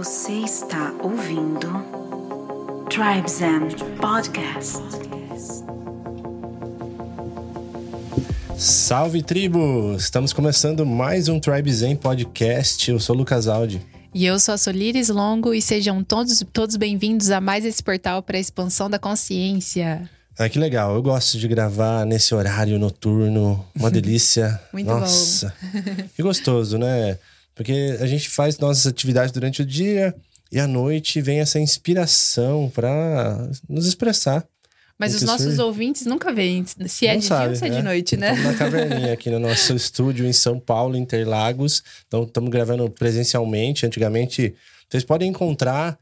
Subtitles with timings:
[0.00, 1.68] Você está ouvindo
[2.88, 3.68] Tribes and
[4.00, 4.78] Podcast.
[8.56, 9.94] Salve tribo!
[9.94, 12.90] Estamos começando mais um Tribe Zen Podcast.
[12.90, 13.86] Eu sou o Lucas Aldi.
[14.14, 18.22] E eu sou a Solires Longo e sejam todos, todos bem-vindos a mais esse portal
[18.22, 20.08] para a expansão da consciência.
[20.38, 20.94] Ah, que legal.
[20.94, 23.62] Eu gosto de gravar nesse horário noturno.
[23.76, 24.58] Uma delícia.
[24.72, 25.52] Muito Nossa.
[26.16, 27.18] que gostoso, né?
[27.60, 30.14] Porque a gente faz nossas atividades durante o dia
[30.50, 34.46] e à noite vem essa inspiração para nos expressar.
[34.98, 35.60] Mas os nossos surge?
[35.60, 37.82] ouvintes nunca veem se é Não de sabe, dia ou se é de né?
[37.82, 38.30] noite, né?
[38.32, 41.82] Estamos na caverninha aqui no nosso estúdio em São Paulo, Interlagos.
[42.06, 43.84] Então, estamos gravando presencialmente.
[43.84, 44.54] Antigamente,
[44.88, 45.98] vocês podem encontrar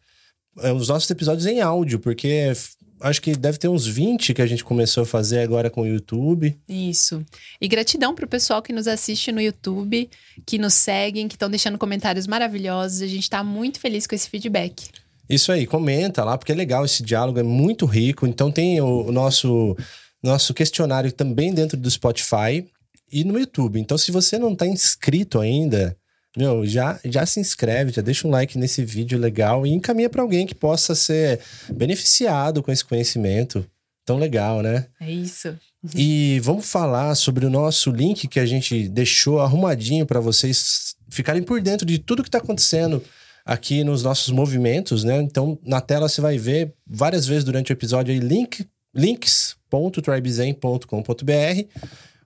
[0.60, 4.42] eh, os nossos episódios em áudio, porque f- acho que deve ter uns 20 que
[4.42, 6.56] a gente começou a fazer agora com o YouTube.
[6.68, 7.24] Isso.
[7.60, 10.08] E gratidão pro pessoal que nos assiste no YouTube,
[10.46, 13.02] que nos seguem, que estão deixando comentários maravilhosos.
[13.02, 14.88] A gente tá muito feliz com esse feedback.
[15.28, 18.26] Isso aí, comenta lá, porque é legal esse diálogo, é muito rico.
[18.26, 19.76] Então, tem o, o nosso,
[20.22, 22.66] nosso questionário também dentro do Spotify
[23.12, 23.78] e no YouTube.
[23.78, 25.97] Então, se você não está inscrito ainda,
[26.36, 30.22] meu, já, já se inscreve, já deixa um like nesse vídeo legal e encaminha para
[30.22, 31.40] alguém que possa ser
[31.72, 33.64] beneficiado com esse conhecimento.
[34.04, 34.86] Tão legal, né?
[35.00, 35.56] É isso.
[35.94, 41.42] E vamos falar sobre o nosso link que a gente deixou arrumadinho para vocês ficarem
[41.42, 43.04] por dentro de tudo que está acontecendo
[43.44, 45.22] aqui nos nossos movimentos, né?
[45.22, 51.68] Então, na tela você vai ver várias vezes durante o episódio aí link, links.tribezen.com.br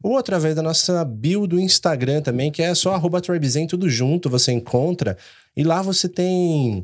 [0.02, 4.52] ou através da nossa bio do Instagram também, que é só arroba tudo junto, você
[4.52, 5.16] encontra.
[5.56, 6.82] E lá você tem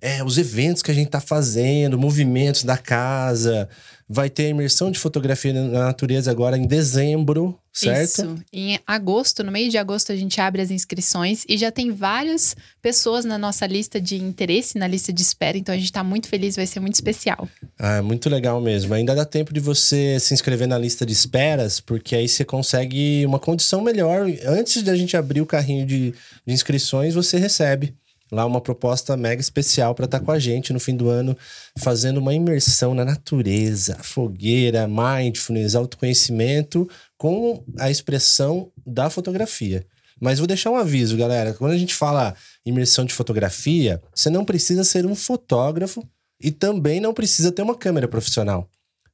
[0.00, 3.68] é, os eventos que a gente tá fazendo, movimentos da casa.
[4.08, 8.20] Vai ter a imersão de fotografia na natureza agora em dezembro, certo?
[8.20, 8.44] Isso.
[8.52, 12.54] Em agosto, no meio de agosto, a gente abre as inscrições e já tem várias
[12.82, 15.56] pessoas na nossa lista de interesse, na lista de espera.
[15.56, 17.48] Então a gente tá muito feliz, vai ser muito especial.
[17.78, 18.92] Ah, muito legal mesmo.
[18.92, 23.24] Ainda dá tempo de você se inscrever na lista de esperas, porque aí você consegue
[23.24, 24.26] uma condição melhor.
[24.46, 26.14] Antes de a gente abrir o carrinho de,
[26.46, 27.94] de inscrições, você recebe
[28.34, 31.36] lá uma proposta mega especial para estar com a gente no fim do ano,
[31.78, 39.86] fazendo uma imersão na natureza, fogueira, mindfulness, autoconhecimento, com a expressão da fotografia.
[40.20, 41.54] Mas vou deixar um aviso, galera.
[41.54, 42.34] Quando a gente fala
[42.64, 46.06] imersão de fotografia, você não precisa ser um fotógrafo
[46.40, 48.68] e também não precisa ter uma câmera profissional.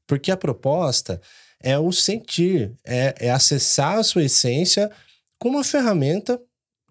[0.07, 1.21] Porque a proposta
[1.63, 4.91] é o sentir, é, é acessar a sua essência
[5.39, 6.41] com uma ferramenta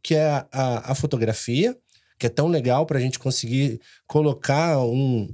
[0.02, 1.78] que é a, a, a fotografia,
[2.20, 5.28] que é tão legal para a gente conseguir colocar um,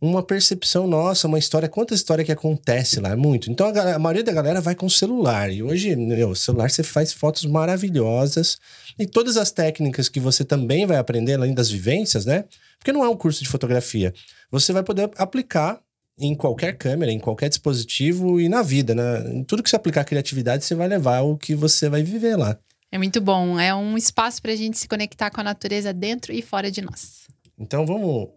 [0.00, 3.50] uma percepção nossa, uma história, quanta história que acontece lá, é muito.
[3.50, 6.36] Então a, galera- a maioria da galera vai com o celular, e hoje, meu, o
[6.36, 8.58] celular você faz fotos maravilhosas,
[8.98, 12.44] e todas as técnicas que você também vai aprender, além das vivências, né?
[12.78, 14.12] Porque não é um curso de fotografia.
[14.50, 15.80] Você vai poder aplicar
[16.18, 19.32] em qualquer câmera, em qualquer dispositivo e na vida, né?
[19.32, 22.58] Em tudo que você aplicar criatividade, você vai levar o que você vai viver lá.
[22.90, 23.58] É muito bom.
[23.58, 27.26] É um espaço pra gente se conectar com a natureza dentro e fora de nós.
[27.58, 28.28] Então vamos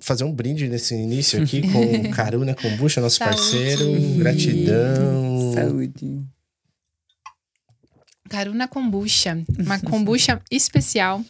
[0.00, 3.36] fazer um brinde nesse início aqui com Caruna Kombucha, nosso Saúde.
[3.36, 3.92] parceiro.
[4.18, 5.52] Gratidão.
[5.54, 6.20] Saúde.
[8.28, 11.20] Caruna Kombucha, uma kombucha especial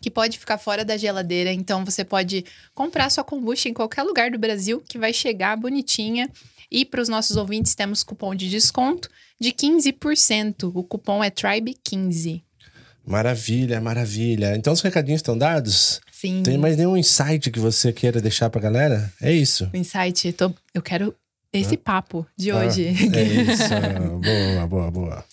[0.00, 1.52] que pode ficar fora da geladeira.
[1.52, 6.30] Então você pode comprar sua kombucha em qualquer lugar do Brasil que vai chegar bonitinha.
[6.70, 9.08] E para os nossos ouvintes temos cupom de desconto
[9.40, 10.70] de 15%.
[10.74, 12.42] O cupom é Tribe15.
[13.06, 14.54] Maravilha, maravilha.
[14.56, 16.00] Então os recadinhos estão dados?
[16.12, 16.42] Sim.
[16.42, 19.10] Tem mais nenhum insight que você queira deixar pra galera?
[19.22, 19.70] É isso.
[19.72, 21.14] O insight, tô- eu quero
[21.52, 22.86] esse papo de Ah, hoje.
[22.88, 23.68] é isso.
[24.20, 25.24] boa, boa, boa.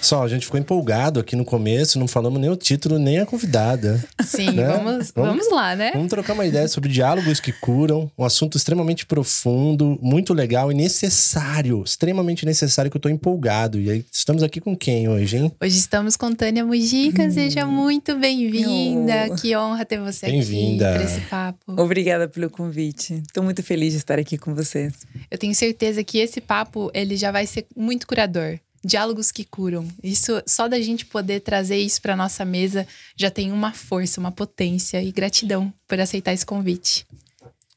[0.00, 3.26] Só, a gente ficou empolgado aqui no começo, não falamos nem o título, nem a
[3.26, 4.02] convidada.
[4.24, 4.64] Sim, Né?
[4.66, 5.92] vamos, Vamos- vamos lá, né?
[5.92, 10.74] Vamos trocar uma ideia sobre diálogos que curam, um assunto extremamente profundo, muito legal e
[10.74, 13.78] necessário, extremamente necessário que eu tô empolgado.
[13.78, 15.52] E aí, estamos aqui com quem hoje, hein?
[15.60, 19.28] Hoje estamos com Tânia Mujica, seja muito bem-vinda.
[19.30, 19.34] Oh.
[19.36, 20.92] Que honra ter você aqui Bem-vinda.
[20.94, 21.80] para esse papo.
[21.80, 23.22] Obrigada pelo convite.
[23.26, 24.94] Estou muito feliz de estar aqui com vocês.
[25.30, 28.58] Eu tenho certeza que esse papo ele já vai ser muito curador.
[28.84, 29.86] Diálogos que curam.
[30.02, 32.86] Isso só da gente poder trazer isso para nossa mesa
[33.16, 37.06] já tem uma força, uma potência e gratidão por aceitar esse convite.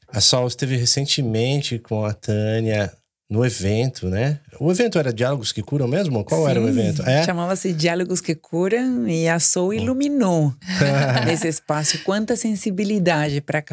[0.08, 2.92] A Sol esteve recentemente com a Tânia
[3.28, 4.38] no evento, né?
[4.60, 6.24] O evento era Diálogos que Curam mesmo?
[6.24, 7.02] Qual Sim, era o evento?
[7.02, 7.24] É?
[7.24, 10.54] Chamava-se Diálogos que Curam e a Soul iluminou
[11.26, 13.64] nesse espaço quanta sensibilidade para,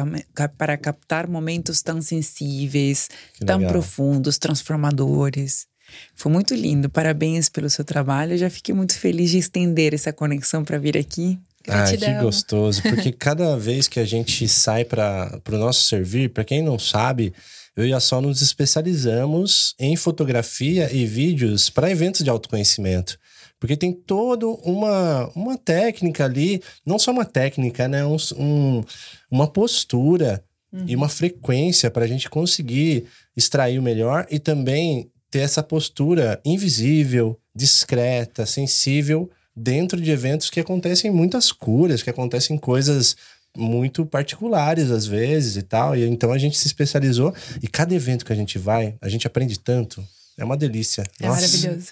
[0.58, 3.72] para captar momentos tão sensíveis, Que tão legal.
[3.72, 5.66] profundos, transformadores.
[6.14, 6.88] Foi muito lindo.
[6.90, 8.32] Parabéns pelo seu trabalho.
[8.34, 11.38] Eu já fiquei muito feliz de estender essa conexão para vir aqui.
[11.68, 12.82] Ah, que gostoso.
[12.82, 17.32] Porque cada vez que a gente sai para o nosso servir, para quem não sabe,
[17.76, 23.18] eu e a Sol nos especializamos em fotografia e vídeos para eventos de autoconhecimento.
[23.60, 28.04] Porque tem toda uma, uma técnica ali, não só uma técnica, né?
[28.04, 28.84] Um, um-
[29.30, 30.42] uma postura
[30.86, 33.04] e uma frequência para a gente conseguir
[33.36, 40.60] extrair o melhor e também ter essa postura invisível, discreta, sensível dentro de eventos que
[40.60, 43.16] acontecem muitas curas, que acontecem coisas
[43.56, 45.96] muito particulares às vezes e tal.
[45.96, 49.26] E então a gente se especializou e cada evento que a gente vai, a gente
[49.26, 50.06] aprende tanto.
[50.36, 51.02] É uma delícia.
[51.20, 51.40] É Nossa.
[51.40, 51.88] maravilhoso.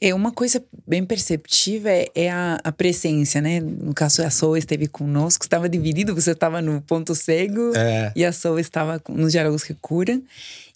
[0.00, 3.60] É uma coisa bem perceptível é, é a, a presença, né?
[3.60, 8.24] No caso, a Soul esteve conosco, estava dividido, você estava no ponto cego É, e
[8.24, 10.22] a Soul estava nos diálogos que curam.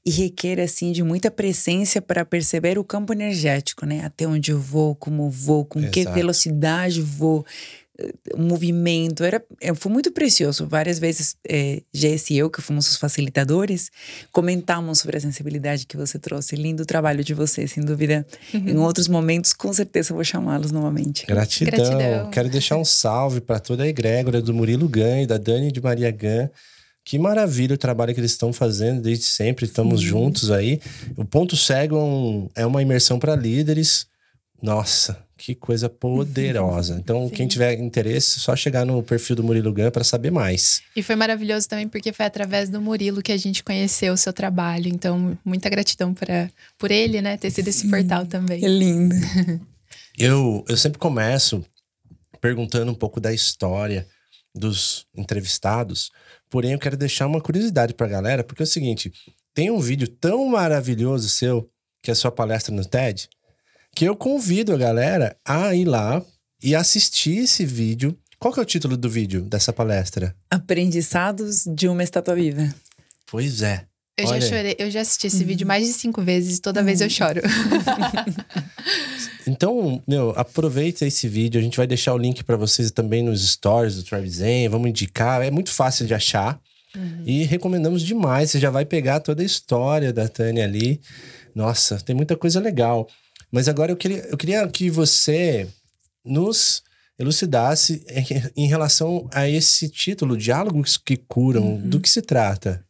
[0.07, 4.05] E requer, assim, de muita presença para perceber o campo energético, né?
[4.05, 6.15] Até onde eu vou, como vou, com que Exato.
[6.15, 7.47] velocidade vou,
[7.99, 9.25] eh, o movimento.
[9.25, 10.67] Era, é, foi muito precioso.
[10.67, 13.91] Várias vezes, é, Jess e eu, que fomos os facilitadores,
[14.31, 16.55] comentamos sobre a sensibilidade que você trouxe.
[16.55, 18.27] Lindo trabalho de você, sem dúvida.
[18.53, 21.25] Em outros momentos, com certeza, vou chamá-los novamente.
[21.25, 21.73] Gratidão.
[21.73, 22.31] Gratidão.
[22.31, 25.81] Quero deixar um salve para toda a egrégora do Murilo Gan e da Dani de
[25.81, 26.51] Maria Gan.
[27.05, 29.67] Que maravilha o trabalho que eles estão fazendo desde sempre.
[29.67, 30.81] Estamos juntos aí.
[31.17, 34.07] O Ponto Cego é, um- é uma imersão para líderes.
[34.63, 36.97] Nossa, que coisa poderosa.
[36.99, 40.81] Então, quem tiver interesse, é só chegar no perfil do Murilo Gan para saber mais.
[40.97, 44.33] E foi maravilhoso também porque foi através do Murilo que a gente conheceu o seu
[44.33, 44.89] trabalho.
[44.89, 46.49] Então, muita gratidão pra,
[46.79, 47.37] por ele, né?
[47.37, 48.61] Ter sido esse portal também.
[48.61, 49.15] Que lindo.
[50.17, 51.65] Eu, eu sempre começo
[52.41, 54.07] perguntando um pouco da história
[54.55, 56.13] dos entrevistados,
[56.55, 59.13] porém eu quero deixar uma curiosidade pra galera, porque é o seguinte,
[59.53, 61.69] tem um vídeo tão maravilhoso seu,
[62.01, 63.29] que é a sua palestra no TED,
[63.93, 66.25] que eu convido a galera a ir lá
[66.63, 68.17] e assistir esse vídeo.
[68.39, 70.33] Qual que é o título do vídeo dessa palestra?
[70.49, 72.73] Aprendizados de uma estátua viva.
[73.27, 73.89] Pois é.
[74.17, 76.83] Eu Olha já chorei, eu já assisti esse vídeo mais de cinco vezes e toda
[76.83, 77.41] vez eu choro.
[79.47, 81.61] Então, meu, aproveita esse vídeo.
[81.61, 84.71] A gente vai deixar o link pra vocês também nos stories do Travis Zen.
[84.71, 85.43] Vamos indicar.
[85.43, 86.59] É muito fácil de achar.
[87.27, 88.51] E recomendamos demais.
[88.51, 91.01] Você já vai pegar toda a história da Tânia ali.
[91.55, 93.07] Nossa, tem muita coisa legal.
[93.51, 95.69] Mas agora eu queria, eu queria que você
[96.25, 96.83] nos
[97.19, 101.77] elucidasse em, em relação a esse título, Diálogos que Curam.
[101.79, 102.85] Do que se trata?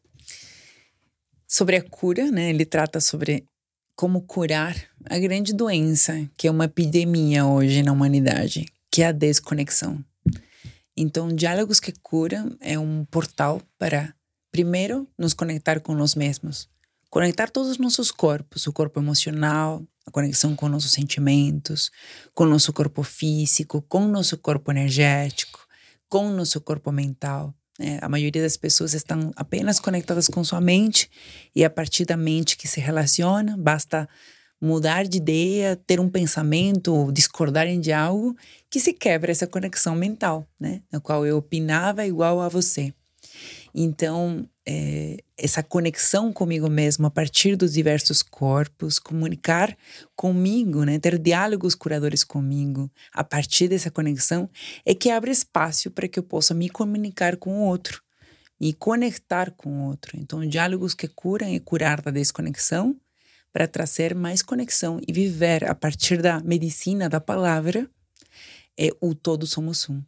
[1.54, 2.50] Sobre a cura, né?
[2.50, 3.44] Ele trata sobre
[3.94, 4.74] como curar
[5.04, 10.04] a grande doença, que é uma epidemia hoje na humanidade, que é a desconexão.
[10.96, 14.12] Então, Diálogos que Curam é um portal para,
[14.50, 16.68] primeiro, nos conectar com nós mesmos.
[17.08, 21.92] Conectar todos os nossos corpos, o corpo emocional, a conexão com nossos sentimentos,
[22.34, 25.64] com nosso corpo físico, com nosso corpo energético,
[26.08, 27.54] com nosso corpo mental.
[27.78, 27.98] Né?
[28.00, 31.10] a maioria das pessoas estão apenas conectadas com sua mente
[31.54, 34.08] e a partir da mente que se relaciona, basta
[34.60, 38.34] mudar de ideia, ter um pensamento, discordarem de algo,
[38.70, 40.80] que se quebra essa conexão mental, né?
[40.90, 42.94] Na qual eu opinava igual a você.
[43.74, 49.76] Então, é, essa conexão comigo mesmo a partir dos diversos corpos, comunicar
[50.14, 50.98] comigo, né?
[51.00, 54.48] ter diálogos curadores comigo, a partir dessa conexão,
[54.86, 58.00] é que abre espaço para que eu possa me comunicar com o outro,
[58.60, 60.16] me conectar com o outro.
[60.16, 62.96] Então, diálogos que curam é curar da desconexão
[63.52, 67.90] para trazer mais conexão e viver a partir da medicina da palavra
[68.78, 70.02] é o todo somos um.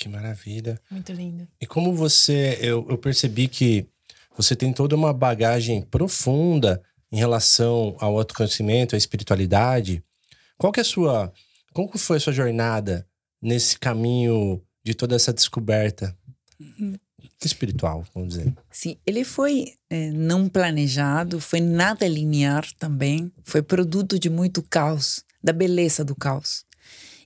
[0.00, 0.80] Que maravilha.
[0.90, 1.46] Muito lindo.
[1.60, 3.86] E como você, eu, eu percebi que
[4.34, 10.02] você tem toda uma bagagem profunda em relação ao autoconhecimento, à espiritualidade.
[10.56, 11.30] Qual que é a sua,
[11.74, 13.06] como que foi a sua jornada
[13.42, 16.16] nesse caminho de toda essa descoberta
[17.44, 18.54] espiritual, vamos dizer?
[18.70, 25.22] Sim, ele foi eh, não planejado, foi nada linear também, foi produto de muito caos,
[25.44, 26.64] da beleza do caos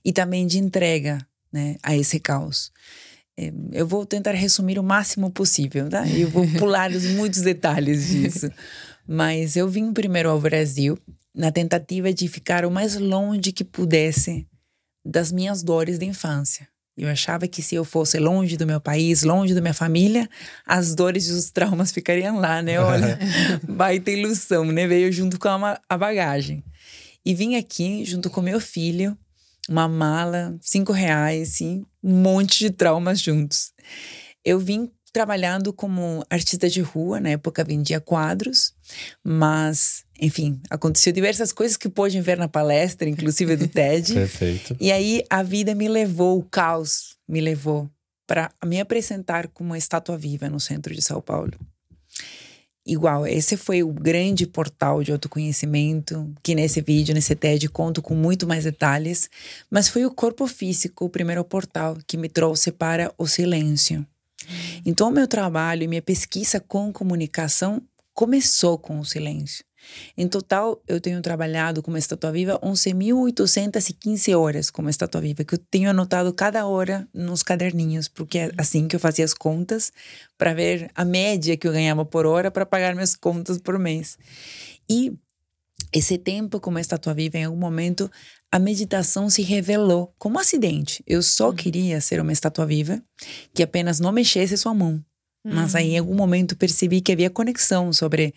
[0.03, 2.71] e também de entrega né, a esse caos.
[3.37, 6.07] Eh, eu vou tentar resumir o máximo possível, tá?
[6.07, 8.49] Eu vou pular os muitos detalhes disso.
[9.07, 10.97] Mas eu vim primeiro ao Brasil
[11.33, 14.47] na tentativa de ficar o mais longe que pudesse
[15.05, 16.67] das minhas dores da infância.
[16.97, 20.29] Eu achava que se eu fosse longe do meu país, longe da minha família,
[20.65, 22.79] as dores e os traumas ficariam lá, né?
[22.79, 23.19] Olha,
[23.67, 24.87] baita ilusão, né?
[24.87, 26.63] Veio junto com a, a bagagem.
[27.25, 29.17] E vim aqui junto com meu filho,
[29.69, 33.71] uma mala, cinco reais, assim, um monte de traumas juntos.
[34.43, 38.73] Eu vim trabalhando como artista de rua, na época vendia quadros,
[39.23, 44.13] mas, enfim, aconteceu diversas coisas que pôde ver na palestra, inclusive do TED.
[44.13, 44.75] Perfeito.
[44.79, 47.89] E aí a vida me levou, o caos me levou
[48.27, 51.53] para me apresentar como uma estátua viva no centro de São Paulo.
[52.87, 58.13] Igual, esse foi o grande portal de autoconhecimento, que nesse vídeo, nesse TED, conto com
[58.13, 59.27] muito mais detalhes,
[59.71, 64.05] mas foi o corpo físico o primeiro portal que me trouxe para o silêncio.
[64.85, 67.81] Então, meu trabalho e minha pesquisa com comunicação
[68.13, 69.65] começou com o silêncio.
[70.17, 75.59] Em total, eu tenho trabalhado como estátua viva 11.815 horas como estátua viva, que eu
[75.69, 79.91] tenho anotado cada hora nos caderninhos, porque é assim que eu fazia as contas,
[80.37, 84.17] para ver a média que eu ganhava por hora para pagar minhas contas por mês.
[84.89, 85.13] E
[85.93, 88.11] esse tempo como estátua viva, em algum momento,
[88.51, 91.03] a meditação se revelou como um acidente.
[91.05, 91.55] Eu só uhum.
[91.55, 93.01] queria ser uma estátua viva
[93.53, 95.03] que apenas não mexesse sua mão.
[95.47, 98.33] Mas aí, em algum momento, percebi que havia conexão sobre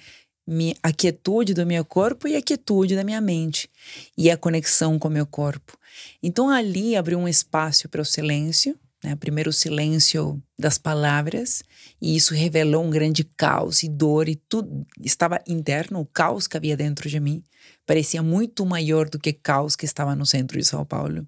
[0.82, 3.68] a quietude do meu corpo e a quietude da minha mente
[4.16, 5.76] e a conexão com o meu corpo.
[6.22, 9.14] Então ali abriu um espaço para o silêncio, né?
[9.14, 11.62] primeiro o silêncio das palavras
[12.00, 16.56] e isso revelou um grande caos e dor e tudo estava interno, o caos que
[16.56, 17.42] havia dentro de mim
[17.86, 21.26] parecia muito maior do que o caos que estava no centro de São Paulo.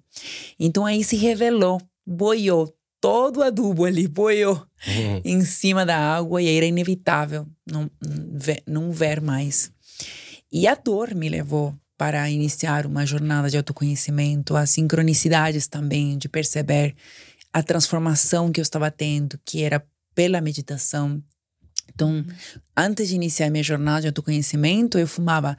[0.59, 5.21] Então aí se revelou, boiou todo o adubo ali, boiou uhum.
[5.23, 7.89] em cima da água e era inevitável não
[8.67, 9.71] não ver mais.
[10.51, 16.27] E a dor me levou para iniciar uma jornada de autoconhecimento, as sincronicidades também, de
[16.27, 16.95] perceber
[17.53, 19.85] a transformação que eu estava tendo, que era
[20.15, 21.21] pela meditação.
[21.93, 22.25] Então, uhum.
[22.75, 25.57] antes de iniciar minha jornada de autoconhecimento, eu fumava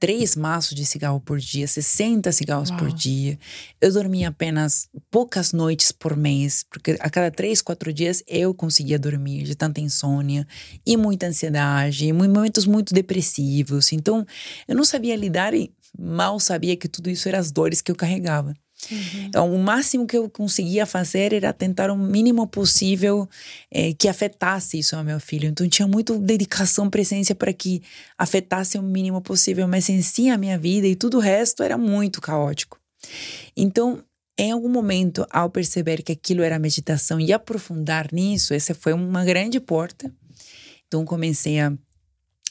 [0.00, 2.78] três maços de cigarro por dia, 60 cigarros Uau.
[2.78, 3.38] por dia.
[3.78, 8.98] Eu dormia apenas poucas noites por mês, porque a cada três, quatro dias eu conseguia
[8.98, 10.46] dormir de tanta insônia
[10.86, 13.92] e muita ansiedade, e momentos muito depressivos.
[13.92, 14.26] Então,
[14.66, 17.96] eu não sabia lidar e mal sabia que tudo isso eram as dores que eu
[17.96, 18.54] carregava.
[18.90, 19.24] Uhum.
[19.26, 23.28] Então, o máximo que eu conseguia fazer era tentar o mínimo possível
[23.70, 25.48] é, que afetasse isso ao meu filho.
[25.48, 27.82] Então, tinha muita dedicação, presença para que
[28.18, 31.78] afetasse o mínimo possível, mas em si a minha vida e tudo o resto era
[31.78, 32.78] muito caótico.
[33.56, 34.02] Então,
[34.38, 39.24] em algum momento, ao perceber que aquilo era meditação e aprofundar nisso, essa foi uma
[39.24, 40.10] grande porta.
[40.86, 41.72] Então, comecei a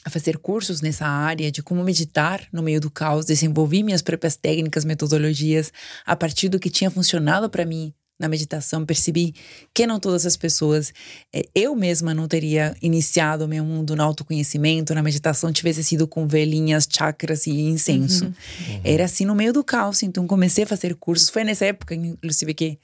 [0.04, 4.36] a fazer cursos nessa área de como meditar no meio do caos, desenvolvi minhas próprias
[4.36, 5.72] técnicas, metodologias
[6.06, 9.34] a partir do que tinha funcionado para mim na meditação, percebi
[9.72, 10.92] que não todas as pessoas,
[11.32, 16.06] eh, eu mesma não teria iniciado o meu mundo no autoconhecimento, na meditação, tivesse sido
[16.06, 18.26] com velhinhas, chakras e incenso.
[18.26, 18.30] Uhum.
[18.74, 18.80] Uhum.
[18.84, 21.30] Era assim no meio do caos, então comecei a fazer cursos.
[21.30, 22.78] Foi nessa época, inclusive, que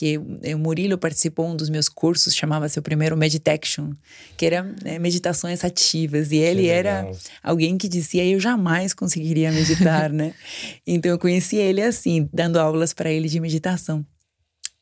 [0.00, 3.92] que o Murilo participou um dos meus cursos, chamava-se o primeiro Meditation,
[4.34, 6.32] que era né, meditações ativas.
[6.32, 10.32] E ele era alguém que dizia: Eu jamais conseguiria meditar, né?
[10.86, 14.04] Então eu conheci ele assim, dando aulas para ele de meditação.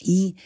[0.06, 0.36] E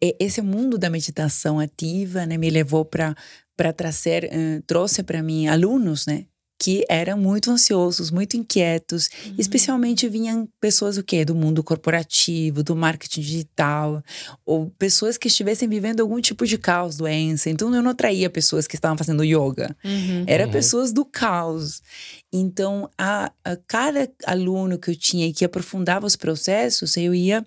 [0.00, 3.16] esse mundo da meditação ativa né, me levou para
[3.56, 6.24] para trazer, uh, trouxe para mim alunos, né?
[6.60, 9.34] Que eram muito ansiosos, muito inquietos, uhum.
[9.38, 11.24] especialmente vinham pessoas o quê?
[11.24, 14.04] Do mundo corporativo, do marketing digital,
[14.44, 17.48] ou pessoas que estivessem vivendo algum tipo de caos, doença.
[17.48, 20.24] Então eu não atraía pessoas que estavam fazendo yoga, uhum.
[20.26, 20.52] era uhum.
[20.52, 21.82] pessoas do caos.
[22.30, 27.42] Então a, a cada aluno que eu tinha que aprofundava os processos, eu ia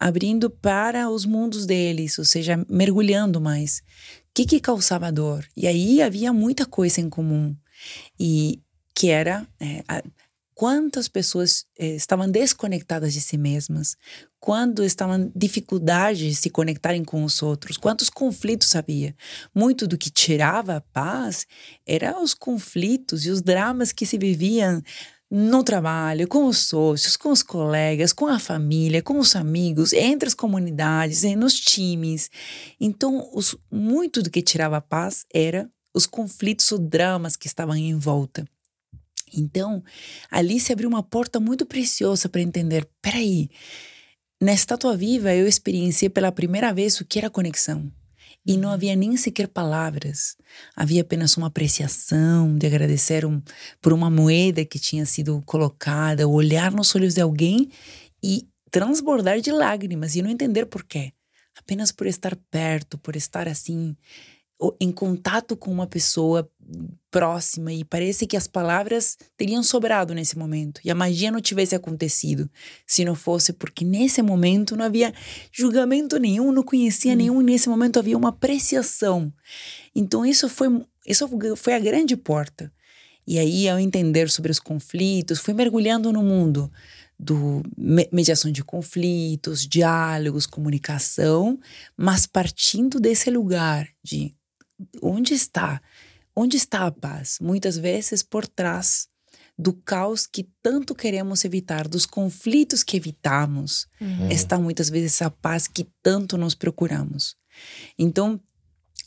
[0.00, 3.82] abrindo para os mundos deles, ou seja, mergulhando mais.
[4.30, 5.46] O que, que causava dor?
[5.54, 7.54] E aí havia muita coisa em comum
[8.18, 8.60] e
[8.94, 10.02] que era é, a,
[10.56, 13.94] quantas pessoas é, estavam desconectadas de si mesmas,
[14.40, 19.14] quando estavam dificuldade de se conectarem com os outros, quantos conflitos havia.
[19.54, 21.46] Muito do que tirava a paz
[21.86, 24.82] eram os conflitos e os dramas que se viviam
[25.30, 30.28] no trabalho, com os sócios, com os colegas, com a família, com os amigos, entre
[30.28, 32.30] as comunidades, nos times.
[32.80, 37.74] Então, os, muito do que tirava a paz era os conflitos, os dramas que estavam
[37.74, 38.46] em volta.
[39.32, 39.82] Então,
[40.30, 43.48] ali se abriu uma porta muito preciosa para entender: peraí,
[44.40, 47.90] na estátua viva eu experienciei pela primeira vez o que era conexão.
[48.48, 48.74] E não uhum.
[48.74, 50.36] havia nem sequer palavras.
[50.76, 53.42] Havia apenas uma apreciação de agradecer um,
[53.80, 57.68] por uma moeda que tinha sido colocada, olhar nos olhos de alguém
[58.22, 61.12] e transbordar de lágrimas e não entender por quê.
[61.58, 63.96] apenas por estar perto, por estar assim
[64.80, 66.48] em contato com uma pessoa
[67.10, 71.74] próxima e parece que as palavras teriam sobrado nesse momento e a magia não tivesse
[71.74, 72.50] acontecido
[72.86, 75.14] se não fosse porque nesse momento não havia
[75.52, 77.16] julgamento nenhum, não conhecia hum.
[77.16, 79.32] nenhum, nesse momento havia uma apreciação.
[79.94, 80.68] Então isso foi
[81.06, 82.72] isso foi a grande porta.
[83.26, 86.70] E aí ao entender sobre os conflitos, fui mergulhando no mundo
[87.18, 87.62] do
[88.12, 91.58] mediação de conflitos, diálogos, comunicação,
[91.96, 94.34] mas partindo desse lugar de
[95.02, 95.80] onde está?
[96.34, 97.38] Onde está a paz?
[97.40, 99.08] Muitas vezes por trás
[99.58, 104.30] do caos que tanto queremos evitar, dos conflitos que evitamos, uhum.
[104.30, 107.36] está muitas vezes a paz que tanto nos procuramos.
[107.98, 108.38] Então,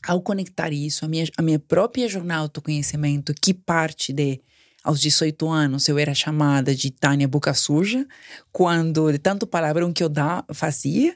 [0.07, 4.41] ao conectar isso, a minha, a minha própria jornada de autoconhecimento, que parte de
[4.83, 8.07] aos 18 anos eu era chamada de Tânia Boca Suja,
[8.51, 11.15] quando de tanto palavrão que eu da, fazia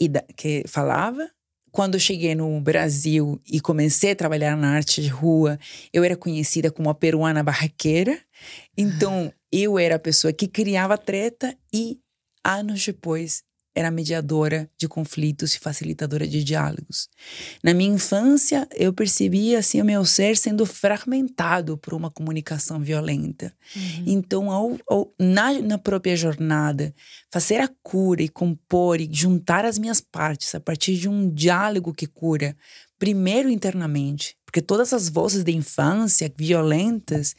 [0.00, 1.28] e da, que falava,
[1.74, 5.58] quando eu cheguei no Brasil e comecei a trabalhar na arte de rua,
[5.92, 8.16] eu era conhecida como a peruana barraqueira.
[8.78, 11.98] Então, eu era a pessoa que criava treta e
[12.44, 13.42] anos depois
[13.74, 17.08] era mediadora de conflitos e facilitadora de diálogos.
[17.62, 23.52] Na minha infância, eu percebia assim o meu ser sendo fragmentado por uma comunicação violenta.
[23.74, 24.04] Uhum.
[24.06, 26.94] Então, ao, ao, na, na própria jornada,
[27.32, 31.92] fazer a cura e compor e juntar as minhas partes a partir de um diálogo
[31.92, 32.56] que cura,
[32.96, 37.34] primeiro internamente, porque todas as vozes de infância violentas,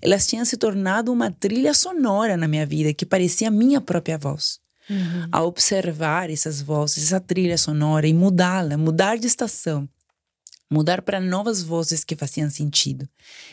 [0.00, 4.16] elas tinham se tornado uma trilha sonora na minha vida que parecia a minha própria
[4.16, 5.28] voz uhum.
[5.30, 9.88] a observar essas vozes, essa trilha sonora e mudá-la, mudar de estação,
[10.70, 13.08] mudar para novas vozes que faziam sentido.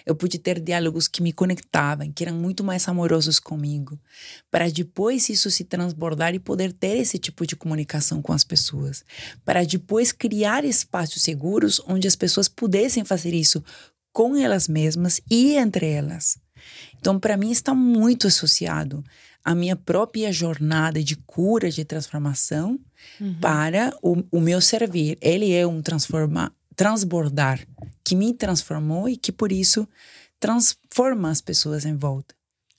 [0.06, 4.00] Eu pude ter diálogos que me conectavam, que eram muito mais amorosos comigo,
[4.52, 9.04] para depois isso se transbordar e poder ter esse tipo de comunicação com as pessoas,
[9.46, 13.64] para depois criar espaços seguros onde as pessoas pudessem fazer isso
[14.12, 16.38] com elas mesmas e entre elas.
[17.00, 19.04] Então, para mim, está muito associado
[19.48, 22.78] a minha própria jornada de cura, de transformação
[23.18, 23.34] uhum.
[23.40, 25.18] para o, o, meu servir.
[25.22, 27.66] Ele é um transforma, transbordar
[28.04, 29.88] que me transformou e que por isso
[30.38, 32.36] transforma as pessoas em volta.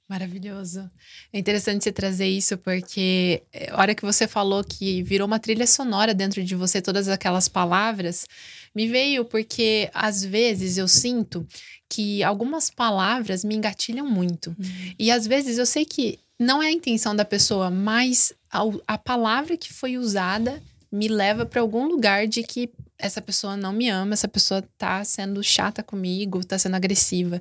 [0.09, 0.91] Maravilhoso.
[1.31, 5.39] É interessante você trazer isso, porque eh, a hora que você falou que virou uma
[5.39, 8.27] trilha sonora dentro de você, todas aquelas palavras,
[8.75, 11.47] me veio porque às vezes eu sinto
[11.91, 14.49] que algumas palavras me engatilham muito.
[14.59, 14.95] Uhum.
[14.99, 18.97] E às vezes eu sei que não é a intenção da pessoa, mas a, a
[18.97, 23.89] palavra que foi usada me leva para algum lugar de que essa pessoa não me
[23.89, 27.41] ama, essa pessoa tá sendo chata comigo, tá sendo agressiva.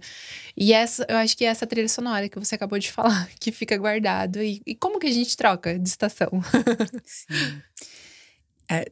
[0.56, 3.52] E essa, eu acho que é essa trilha sonora que você acabou de falar, que
[3.52, 4.42] fica guardado.
[4.42, 6.30] E, e como que a gente troca de estação?
[7.04, 7.62] Sim.
[8.70, 8.92] É,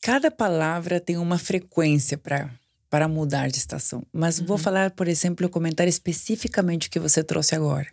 [0.00, 2.50] cada palavra tem uma frequência para
[2.90, 4.02] para mudar de estação.
[4.10, 4.46] Mas uhum.
[4.46, 7.86] vou falar, por exemplo, comentar especificamente o que você trouxe agora.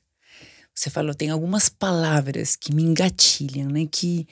[0.74, 3.88] Você falou, tem algumas palavras que me engatilham, né?
[3.92, 4.28] Que,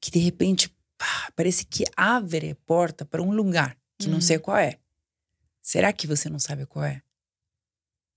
[0.00, 4.36] que de repente pá, parece que abre a porta para um lugar que não sei
[4.36, 4.42] uhum.
[4.42, 4.78] qual é.
[5.62, 7.02] Será que você não sabe qual é?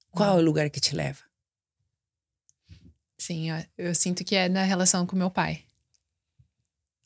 [0.09, 1.19] Qual é o lugar que te leva?
[3.17, 5.63] Sim, eu, eu sinto que é na relação com meu pai.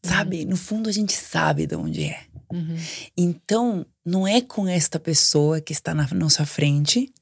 [0.03, 0.43] Sabe?
[0.43, 0.49] Uhum.
[0.49, 2.25] No fundo, a gente sabe de onde é.
[2.51, 2.77] Uhum.
[3.17, 7.13] Então, não é com esta pessoa que está na nossa frente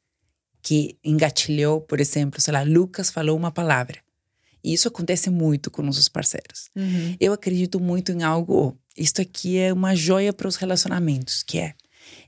[0.61, 3.99] que engatilhou, por exemplo, sei lá, Lucas falou uma palavra.
[4.63, 6.69] E isso acontece muito com nossos parceiros.
[6.75, 7.15] Uhum.
[7.19, 11.73] Eu acredito muito em algo, isto aqui é uma joia para os relacionamentos, que é,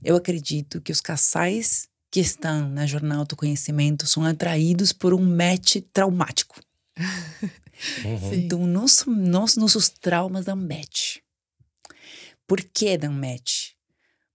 [0.04, 5.22] eu acredito que os casais que estão na jornada do autoconhecimento são atraídos por um
[5.22, 6.60] match traumático.
[8.06, 8.34] Uhum.
[8.34, 11.18] Então, nosso, nosso, nossos traumas dão match.
[12.48, 13.72] Por que dão match?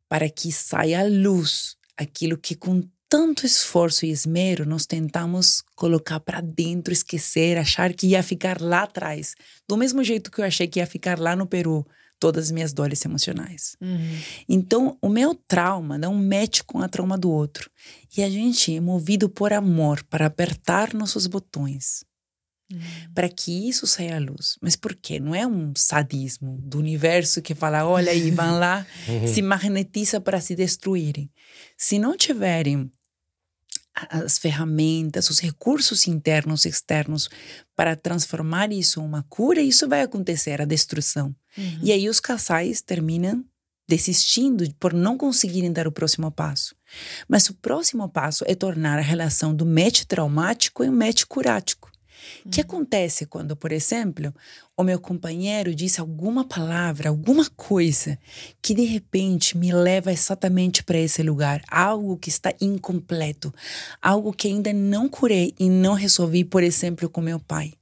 [0.09, 6.21] Para que saia à luz aquilo que com tanto esforço e esmero nós tentamos colocar
[6.21, 9.35] para dentro, esquecer, achar que ia ficar lá atrás.
[9.69, 11.85] Do mesmo jeito que eu achei que ia ficar lá no Peru,
[12.21, 13.77] todas as minhas dores emocionais.
[13.81, 14.21] Uhum.
[14.49, 17.69] Então, o meu trauma não mete com a trauma do outro.
[18.17, 22.05] E a gente é movido por amor para apertar nossos botões.
[22.73, 22.79] Uhum.
[23.13, 24.57] Para que isso saia à luz.
[24.63, 25.19] Mas por quê?
[25.19, 29.27] Não é um sadismo do universo que fala: olha aí, vão lá, uhum.
[29.35, 31.29] se magnetiza para se destruírem.
[31.77, 32.89] Se não tiverem
[33.95, 37.29] as ferramentas, os recursos internos e externos
[37.77, 41.35] para transformar isso em uma cura, isso vai acontecer, a destruição.
[41.57, 41.81] Uhum.
[41.83, 43.45] E aí os casais terminam
[43.89, 46.77] desistindo por não conseguirem dar o próximo passo.
[47.29, 51.91] Mas o próximo passo é tornar a relação do match traumático em um match curático.
[52.45, 54.35] O que acontece quando, por exemplo,
[54.77, 58.19] o meu companheiro diz alguma palavra, alguma coisa
[58.63, 63.53] que de repente me leva exatamente para esse lugar, algo que está incompleto,
[64.01, 67.75] algo que ainda não curei e não resolvi, por exemplo, com meu pai.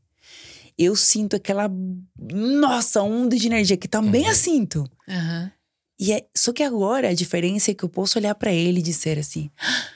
[0.76, 1.70] Eu sinto aquela,
[2.16, 4.30] nossa, onda de energia que também uhum.
[4.30, 4.90] a sinto.
[5.08, 5.50] Uhum.
[5.98, 8.82] E é, só que agora a diferença é que eu posso olhar para ele e
[8.82, 9.88] dizer assim: ah,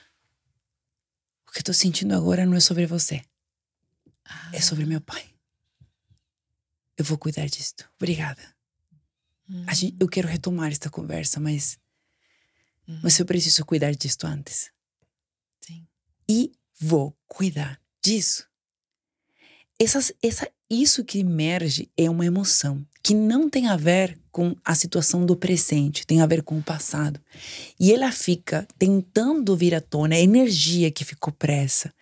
[1.48, 3.22] o que eu tô sentindo agora não é sobre você.
[4.24, 4.50] Ah.
[4.52, 5.32] É sobre meu pai.
[6.96, 7.74] Eu vou cuidar disso.
[7.96, 8.42] Obrigada.
[9.48, 9.64] Uhum.
[9.74, 11.78] Gente, eu quero retomar esta conversa, mas.
[12.86, 13.00] Uhum.
[13.02, 14.70] Mas eu preciso cuidar disso antes.
[15.60, 15.86] Sim.
[16.28, 18.48] E vou cuidar disso.
[19.78, 24.74] Essas, essa, isso que emerge é uma emoção que não tem a ver com a
[24.74, 27.20] situação do presente, tem a ver com o passado.
[27.78, 31.92] E ela fica tentando vir à tona a energia que ficou pressa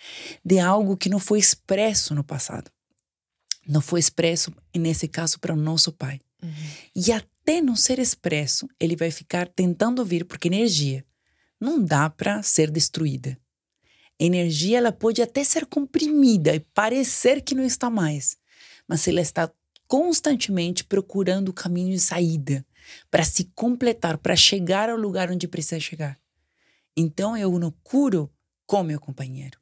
[0.45, 2.71] de algo que não foi expresso no passado.
[3.67, 6.21] Não foi expresso, nesse caso, para o nosso pai.
[6.43, 6.51] Uhum.
[6.95, 11.05] E até não ser expresso, ele vai ficar tentando vir, porque energia
[11.61, 13.37] não dá para ser destruída.
[14.19, 18.37] Energia ela pode até ser comprimida e parecer que não está mais,
[18.91, 19.49] mas ela está
[19.87, 22.67] constantemente procurando o caminho de saída
[23.09, 26.19] para se completar, para chegar ao lugar onde precisa chegar.
[26.97, 28.29] Então eu não curo
[28.67, 29.61] com meu companheiro.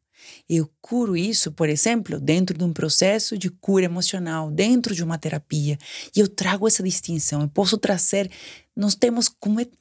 [0.49, 5.19] Eu curo isso, por exemplo, dentro de um processo de cura emocional, dentro de uma
[5.19, 5.79] terapia.
[6.17, 7.43] E eu trago essa distinção.
[7.43, 8.31] Eu posso trazer.
[8.75, 9.31] Nós temos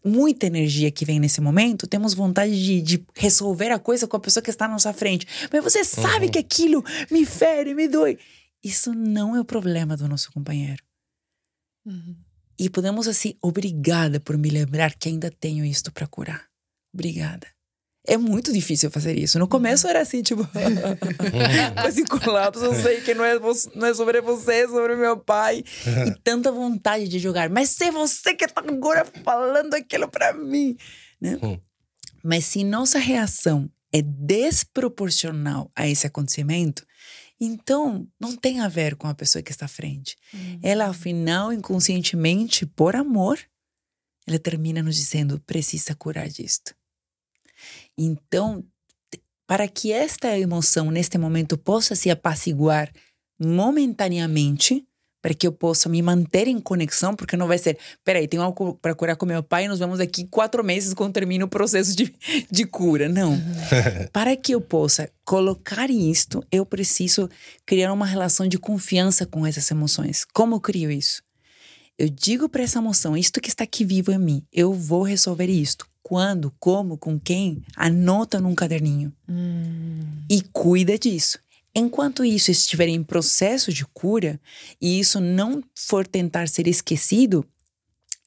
[0.04, 4.20] muita energia que vem nesse momento, temos vontade de, de resolver a coisa com a
[4.20, 5.26] pessoa que está à nossa frente.
[5.52, 6.32] Mas você sabe uhum.
[6.32, 8.18] que aquilo me fere, me dói.
[8.64, 10.84] Isso não é o problema do nosso companheiro.
[11.86, 12.16] Uhum.
[12.60, 16.48] E podemos assim, obrigada por me lembrar que ainda tenho isto para curar.
[16.94, 17.48] Obrigada.
[18.06, 19.38] É muito difícil fazer isso.
[19.38, 19.90] No começo uhum.
[19.92, 20.48] era assim, tipo,
[21.76, 22.64] quase colapso.
[22.64, 23.38] Eu sei que não é,
[23.76, 25.64] não é sobre você, é sobre meu pai.
[26.08, 27.50] e tanta vontade de jogar.
[27.50, 30.76] Mas é você que está agora falando aquilo para mim.
[31.22, 31.38] Né?
[31.44, 31.60] Hum.
[32.24, 36.86] Mas se nossa reação é desproporcional a esse acontecimento,
[37.40, 40.16] então, não tem a ver com a pessoa que está à frente.
[40.34, 40.60] Uhum.
[40.64, 43.40] Ela, afinal, inconscientemente, por amor,
[44.26, 46.76] ela termina nos dizendo: precisa curar disto.
[47.98, 48.66] Então,
[49.46, 52.92] para que esta emoção, neste momento, possa se apaciguar
[53.40, 54.87] momentaneamente,
[55.22, 58.78] para que eu possa me manter em conexão, porque não vai ser, peraí, tenho algo
[58.82, 62.14] para curar com meu pai, nos vemos daqui quatro meses quando termina o processo de,
[62.50, 63.10] de cura.
[63.10, 63.32] Não.
[63.32, 64.08] Uhum.
[64.14, 67.30] para que eu possa colocar isto, eu preciso
[67.66, 70.26] criar uma relação de confiança com essas emoções.
[70.34, 71.22] Como eu crio isso?
[71.98, 75.48] Eu digo para essa emoção, isto que está aqui vivo em mim, eu vou resolver
[75.50, 75.88] isto.
[76.04, 77.62] Quando, como, com quem?
[77.76, 79.12] Anota num caderninho.
[79.28, 80.00] Hum.
[80.30, 81.38] E cuida disso.
[81.78, 84.40] Enquanto isso estiver em processo de cura
[84.82, 87.46] e isso não for tentar ser esquecido,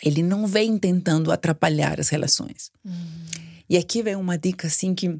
[0.00, 2.70] ele não vem tentando atrapalhar as relações.
[2.86, 2.92] Hum.
[3.68, 5.18] E aqui vem uma dica assim que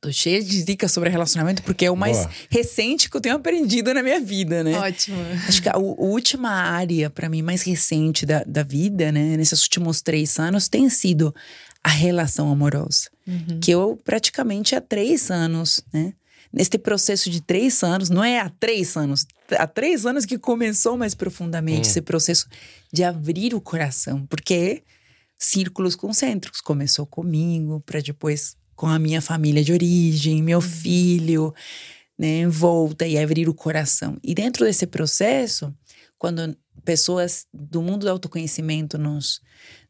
[0.00, 2.30] tô cheia de dicas sobre relacionamento porque é o mais Boa.
[2.48, 4.78] recente que eu tenho aprendido na minha vida, né?
[4.78, 5.18] Ótimo.
[5.48, 9.64] Acho que a, a última área para mim mais recente da, da vida, né, nesses
[9.64, 11.34] últimos três anos, tem sido
[11.82, 13.58] a relação amorosa, uhum.
[13.60, 16.14] que eu praticamente há três anos, né?
[16.52, 20.96] Neste processo de três anos, não é há três anos, há três anos que começou
[20.96, 21.90] mais profundamente hum.
[21.90, 22.46] esse processo
[22.92, 24.82] de abrir o coração, porque
[25.38, 30.62] círculos concêntricos começou comigo, para depois com a minha família de origem, meu hum.
[30.62, 31.54] filho,
[32.18, 34.18] né, em volta e abrir o coração.
[34.22, 35.74] E dentro desse processo,
[36.18, 39.40] quando pessoas do mundo do autoconhecimento nos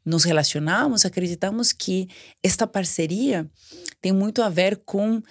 [0.05, 2.09] nos relacionamos, acreditamos que
[2.43, 3.49] esta parceria
[4.01, 5.23] tem muito a ver com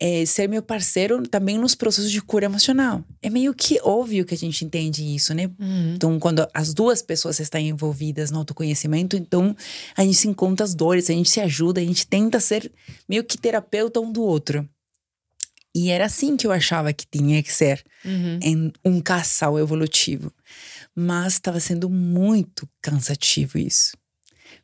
[0.00, 3.04] é, ser meu parceiro também nos processos de cura emocional.
[3.20, 5.50] É meio que óbvio que a gente entende isso, né?
[5.58, 5.94] Uhum.
[5.94, 9.54] Então, quando as duas pessoas estão envolvidas no autoconhecimento, então
[9.94, 12.72] a gente se encontra as dores, a gente se ajuda, a gente tenta ser
[13.06, 14.66] meio que terapeuta um do outro.
[15.74, 18.38] E era assim que eu achava que tinha que ser uhum.
[18.42, 20.32] em um casal evolutivo.
[20.96, 23.92] Mas estava sendo muito cansativo isso.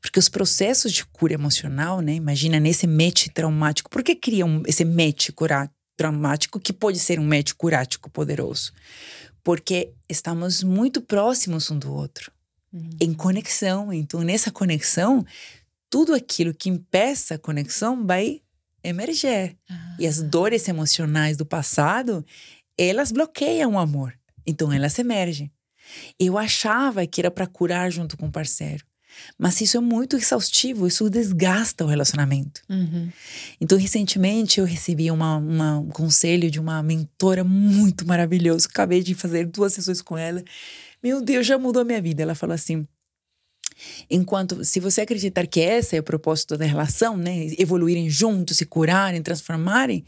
[0.01, 2.15] Porque os processos de cura emocional, né?
[2.15, 3.91] Imagina nesse match traumático.
[3.91, 8.73] Por que cria um, esse match cura, traumático que pode ser um match curático poderoso?
[9.43, 12.33] Porque estamos muito próximos um do outro,
[12.73, 12.91] uhum.
[13.01, 13.93] em conexão.
[13.93, 15.25] Então, nessa conexão,
[15.89, 18.41] tudo aquilo que impeça a conexão vai
[18.83, 19.57] emerger.
[19.99, 22.25] E as dores emocionais do passado,
[22.79, 24.17] elas bloqueiam o amor.
[24.47, 25.51] Então, elas emergem.
[26.19, 28.85] Eu achava que era para curar junto com o parceiro.
[29.39, 32.63] Mas isso é muito exaustivo, isso desgasta o relacionamento.
[32.69, 33.11] Uhum.
[33.61, 38.67] Então, recentemente, eu recebi uma, uma- um conselho de uma mentora muito maravilhosa.
[38.69, 40.43] Acabei de fazer duas sessões com ela.
[41.03, 42.23] Meu Deus, já mudou a minha vida.
[42.23, 42.87] Ela falou assim:
[44.11, 47.49] enquanto, se você acreditar que esse é o propósito da relação, né?
[47.59, 50.05] Evoluírem juntos, se curarem, transformarem,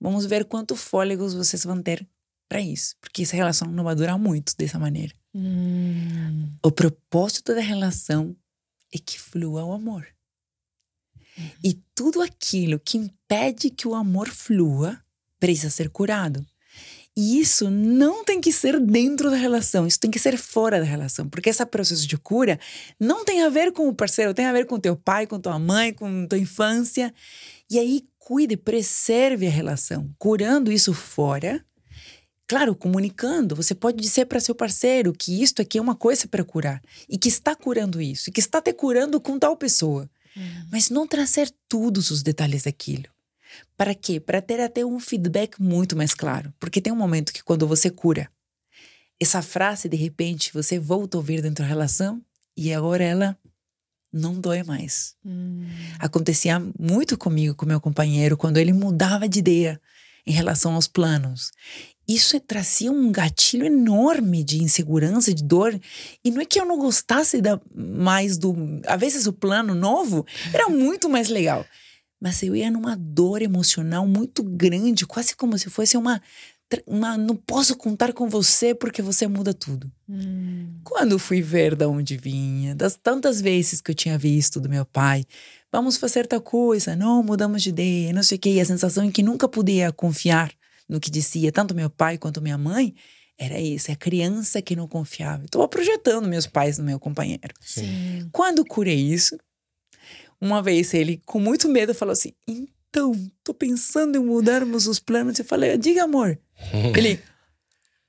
[0.00, 2.06] vamos ver quanto fôlegos vocês vão ter
[2.48, 2.94] para isso.
[3.00, 5.12] Porque essa relação não vai durar muito dessa maneira.
[5.34, 6.50] Hum.
[6.62, 8.36] O propósito da relação
[8.94, 10.06] é que flua o amor.
[11.64, 15.00] E tudo aquilo que impede que o amor flua
[15.40, 16.44] precisa ser curado.
[17.16, 20.86] E isso não tem que ser dentro da relação, isso tem que ser fora da
[20.86, 22.58] relação, porque esse processo de cura
[22.98, 25.58] não tem a ver com o parceiro, tem a ver com teu pai, com tua
[25.58, 27.12] mãe, com tua infância.
[27.70, 31.62] E aí cuide, preserve a relação, curando isso fora.
[32.52, 36.44] Claro, comunicando, você pode dizer para seu parceiro que isto aqui é uma coisa para
[36.44, 40.06] curar e que está curando isso, e que está te curando com tal pessoa,
[40.70, 43.06] mas não trazer todos os detalhes daquilo.
[43.74, 44.20] Para quê?
[44.20, 46.52] Para ter até um feedback muito mais claro.
[46.60, 48.30] Porque tem um momento que quando você cura,
[49.18, 52.20] essa frase, de repente, você volta a ouvir dentro da relação
[52.54, 53.38] e agora ela
[54.12, 55.14] não dói mais.
[55.24, 55.66] Hum.
[55.98, 59.80] Acontecia muito comigo, com meu companheiro, quando ele mudava de ideia
[60.26, 61.50] em relação aos planos.
[62.06, 65.78] Isso trazia um gatilho enorme de insegurança, de dor.
[66.24, 68.54] E não é que eu não gostasse da, mais do.
[68.86, 71.64] Às vezes o plano novo era muito mais legal.
[72.20, 76.20] Mas eu ia numa dor emocional muito grande, quase como se fosse uma.
[76.86, 79.90] uma não posso contar com você porque você muda tudo.
[80.08, 80.80] Hum.
[80.82, 84.84] Quando fui ver de onde vinha, das tantas vezes que eu tinha visto do meu
[84.84, 85.24] pai,
[85.70, 89.04] vamos fazer tal coisa, não mudamos de ideia, não sei o quê, e a sensação
[89.04, 90.52] em que nunca podia confiar
[90.88, 92.94] no que dizia tanto meu pai quanto minha mãe,
[93.38, 95.44] era isso, é a criança que não confiava.
[95.44, 97.54] Estava projetando meus pais no meu companheiro.
[97.60, 98.28] Sim.
[98.30, 99.36] Quando curei isso,
[100.40, 105.38] uma vez ele, com muito medo, falou assim: Então, tô pensando em mudarmos os planos.
[105.38, 106.38] Eu falei: Diga, amor.
[106.96, 107.20] ele,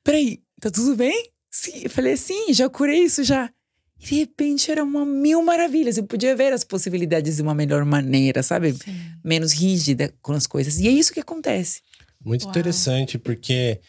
[0.04, 1.30] peraí, tá tudo bem?
[1.50, 1.82] Sim.
[1.84, 3.52] Eu falei: Sim, já curei isso já.
[4.00, 5.98] E de repente era uma mil maravilhas.
[5.98, 8.74] Eu podia ver as possibilidades de uma melhor maneira, sabe?
[8.74, 9.00] Sim.
[9.24, 10.80] Menos rígida com as coisas.
[10.80, 11.82] E é isso que acontece.
[12.24, 12.50] Muito Uau.
[12.52, 13.80] interessante, porque,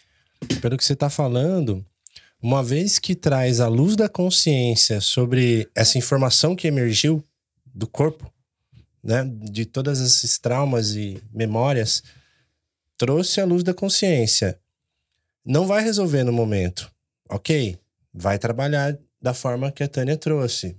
[0.61, 1.85] pelo que você está falando,
[2.43, 7.25] uma vez que traz a luz da consciência sobre essa informação que emergiu
[7.65, 8.33] do corpo,
[9.03, 12.03] né, de todos esses traumas e memórias,
[12.97, 14.59] trouxe a luz da consciência.
[15.45, 16.91] Não vai resolver no momento,
[17.29, 17.79] ok?
[18.13, 20.77] Vai trabalhar da forma que a Tânia trouxe,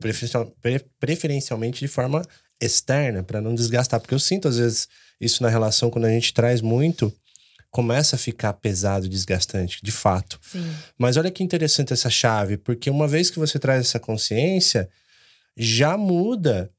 [0.00, 2.22] Preferencial- pre- preferencialmente de forma
[2.64, 4.88] externa, para não desgastar, porque eu sinto às vezes
[5.20, 7.12] isso na relação, quando a gente traz muito,
[7.70, 10.38] começa a ficar pesado, desgastante, de fato.
[10.42, 10.64] Sim.
[10.98, 14.88] Mas olha que interessante essa chave, porque uma vez que você traz essa consciência,
[15.56, 16.70] já muda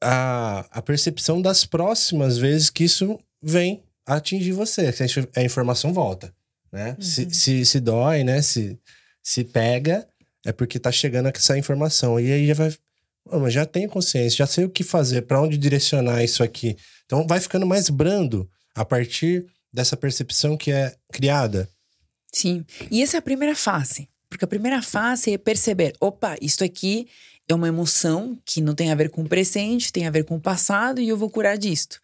[0.00, 5.42] a, a percepção das próximas vezes que isso vem atingir você, que a inf- a
[5.42, 6.34] informação volta,
[6.72, 6.96] né?
[7.00, 8.42] Se, se, se dói, né?
[8.42, 8.78] Se,
[9.22, 10.06] se pega,
[10.44, 12.20] é porque tá chegando essa informação.
[12.20, 12.74] E aí já vai.
[13.24, 16.76] "Pô, mas já tenho consciência, já sei o que fazer, para onde direcionar isso aqui.
[17.04, 21.68] Então vai ficando mais brando a partir dessa percepção que é criada.
[22.32, 22.64] Sim.
[22.90, 24.08] E essa é a primeira fase.
[24.28, 27.06] Porque a primeira fase é perceber: opa, isto aqui
[27.48, 30.36] é uma emoção que não tem a ver com o presente, tem a ver com
[30.36, 32.00] o passado e eu vou curar disto.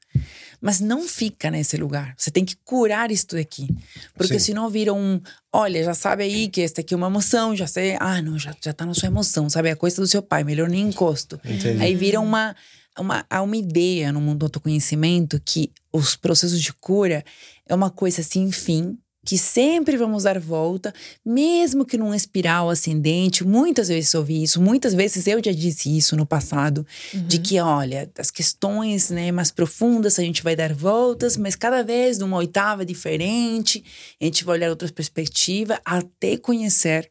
[0.60, 2.14] Mas não fica nesse lugar.
[2.16, 3.68] Você tem que curar isto aqui.
[4.14, 4.46] Porque Sim.
[4.46, 5.20] senão vira um.
[5.52, 7.96] Olha, já sabe aí que esta aqui é uma emoção, já sei.
[7.98, 9.70] Ah, não, já, já tá na sua emoção, sabe?
[9.70, 11.40] É a coisa do seu pai, melhor nem encosto.
[11.44, 11.82] Entendi.
[11.82, 12.54] Aí vira uma,
[12.98, 17.24] uma, há uma ideia no mundo do autoconhecimento que os processos de cura
[17.66, 18.98] é uma coisa sem fim,
[19.30, 20.92] que sempre vamos dar volta,
[21.24, 23.44] mesmo que num espiral ascendente.
[23.44, 28.10] Muitas vezes ouvi isso, muitas vezes eu já disse isso no passado, de que, olha,
[28.18, 32.84] as questões né, mais profundas a gente vai dar voltas, mas cada vez numa oitava
[32.84, 33.84] diferente,
[34.20, 37.08] a gente vai olhar outra perspectiva até conhecer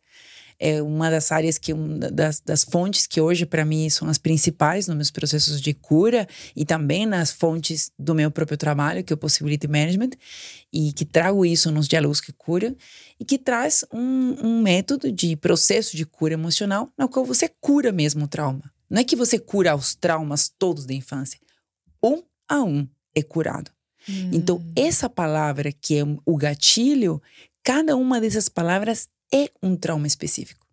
[0.59, 4.17] é uma das áreas que um das, das fontes que hoje para mim são as
[4.17, 9.13] principais nos meus processos de cura e também nas fontes do meu próprio trabalho que
[9.13, 10.11] é o possibility management
[10.71, 12.75] e que trago isso nos diálogos que cura
[13.19, 17.91] e que traz um, um método de processo de cura emocional no qual você cura
[17.91, 18.69] mesmo o trauma.
[18.89, 21.39] Não é que você cura os traumas todos da infância.
[22.03, 23.71] Um a um é curado.
[24.31, 27.21] Então, essa palavra que é o gatilho,
[27.63, 30.65] cada uma dessas palavras é um trauma específico.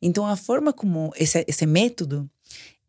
[0.00, 2.28] Então, a forma como esse, esse método,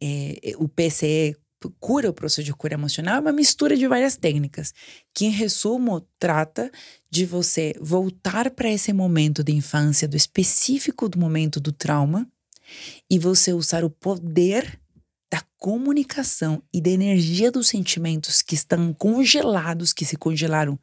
[0.02, 1.36] é, é, o PCE,
[1.80, 4.74] cura o processo de cura emocional, é uma mistura de várias técnicas,
[5.13, 6.70] que, em resumo, trata
[7.10, 12.28] de você voltar para esse momento de infância, do específico do momento do trauma,
[13.10, 14.80] e você usar o poder
[15.32, 20.78] da comunicação e da energia dos sentimentos que estão congelados, que se congelaram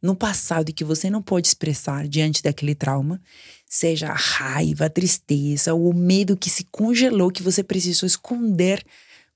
[0.00, 3.20] no passado e que você não pode expressar diante daquele trauma,
[3.66, 8.84] seja a raiva, a tristeza, ou o medo que se congelou, que você precisou esconder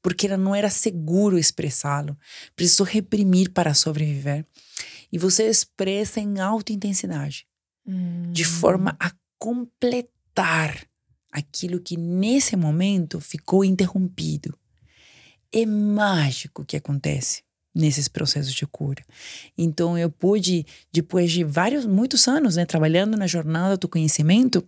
[0.02, 2.16] porque não era seguro expressá-lo,
[2.56, 4.46] precisou reprimir para sobreviver.
[5.12, 7.46] E você expressa em alta intensidade,
[7.86, 8.30] Hum.
[8.30, 10.86] de forma a completar
[11.32, 14.56] aquilo que nesse momento ficou interrompido.
[15.52, 17.42] É mágico o que acontece
[17.74, 19.02] nesses processos de cura.
[19.56, 24.66] Então eu pude, depois de vários, muitos anos, né, trabalhando na jornada do conhecimento,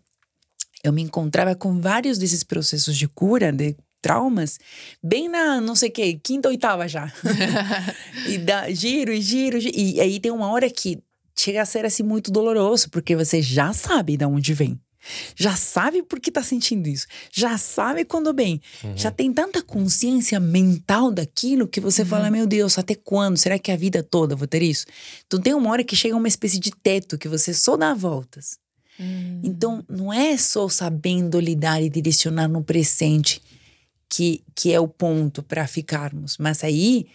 [0.82, 4.58] eu me encontrava com vários desses processos de cura, de traumas,
[5.02, 7.12] bem na, não sei o que, quinta, oitava já.
[8.28, 11.00] e dá giro, e giro, giro, e aí tem uma hora que
[11.36, 14.78] chega a ser assim muito doloroso, porque você já sabe de onde vem.
[15.34, 17.06] Já sabe por que tá sentindo isso.
[17.32, 18.60] Já sabe quando bem.
[18.94, 23.36] Já tem tanta consciência mental daquilo que você fala: Meu Deus, até quando?
[23.36, 24.86] Será que a vida toda eu vou ter isso?
[25.26, 28.58] Então tem uma hora que chega uma espécie de teto que você só dá voltas.
[28.98, 29.40] Hum.
[29.42, 33.40] Então não é só sabendo lidar e direcionar no presente
[34.08, 36.36] que, que é o ponto para ficarmos.
[36.38, 37.06] Mas aí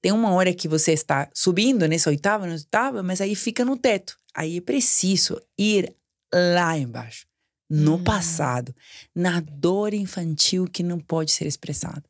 [0.00, 3.76] tem uma hora que você está subindo nessa oitava, nessa oitava, mas aí fica no
[3.76, 4.16] teto.
[4.34, 5.94] Aí é preciso ir
[6.32, 7.25] lá embaixo,
[7.68, 8.04] no Hum.
[8.04, 8.74] passado,
[9.14, 12.02] na dor infantil que não pode ser expressada.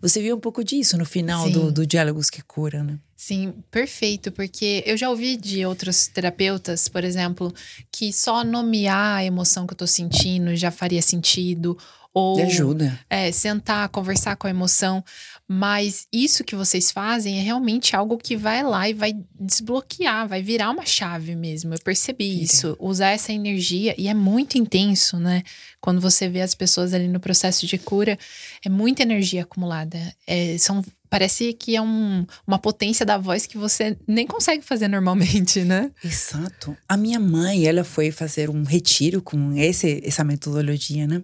[0.00, 2.98] Você viu um pouco disso no final do, do Diálogos que Cura, né?
[3.16, 7.52] Sim, perfeito, porque eu já ouvi de outros terapeutas, por exemplo,
[7.90, 11.78] que só nomear a emoção que eu tô sentindo já faria sentido.
[12.14, 12.96] Ou Ajuda.
[13.10, 15.04] é, sentar, conversar com a emoção.
[15.48, 20.40] Mas isso que vocês fazem é realmente algo que vai lá e vai desbloquear, vai
[20.40, 21.74] virar uma chave mesmo.
[21.74, 22.76] Eu percebi isso.
[22.78, 25.42] Usar essa energia, e é muito intenso, né?
[25.80, 28.16] Quando você vê as pessoas ali no processo de cura,
[28.64, 29.98] é muita energia acumulada.
[30.26, 34.88] É, são, parece que é um- uma potência da voz que você nem consegue fazer
[34.88, 35.90] normalmente, né?
[36.02, 36.74] Exato.
[36.88, 41.20] A minha mãe, ela foi fazer um retiro com esse, essa metodologia, né?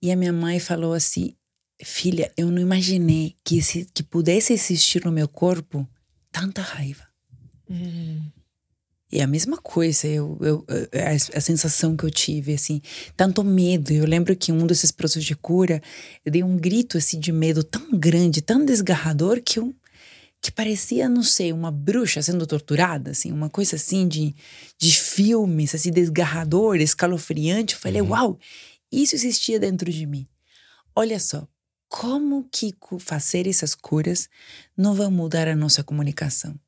[0.00, 1.34] E a minha mãe falou assim:
[1.82, 5.88] Filha, eu não imaginei que, esse, que pudesse existir no meu corpo
[6.30, 7.06] tanta raiva.
[9.10, 12.82] E a mesma coisa, eu, eu, a, a sensação que eu tive, assim,
[13.16, 13.90] tanto medo.
[13.90, 15.80] Eu lembro que um desses processos de cura,
[16.24, 19.74] eu dei um grito, assim, de medo tão grande, tão desgarrador, que eu
[20.40, 24.36] que parecia, não sei, uma bruxa sendo torturada, assim, uma coisa assim de,
[24.78, 27.74] de filmes, assim, desgarrador, escalofriante.
[27.74, 28.38] Eu falei, uau,
[28.90, 30.26] isso existia dentro de mim.
[30.94, 31.46] Olha só,
[31.88, 34.28] como que fazer essas curas
[34.76, 36.58] não vai mudar a nossa comunicação?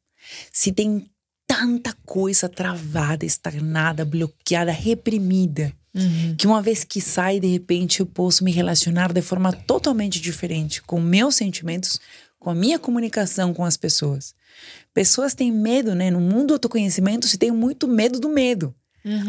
[0.52, 1.06] Se tem
[1.46, 5.74] tanta coisa travada, estagnada, bloqueada, reprimida,
[6.38, 10.80] que uma vez que sai, de repente eu posso me relacionar de forma totalmente diferente
[10.83, 12.00] com meus sentimentos,
[12.38, 14.35] com a minha comunicação com as pessoas.
[14.94, 16.11] Pessoas têm medo, né?
[16.11, 18.74] No mundo do autoconhecimento se tem muito medo do medo,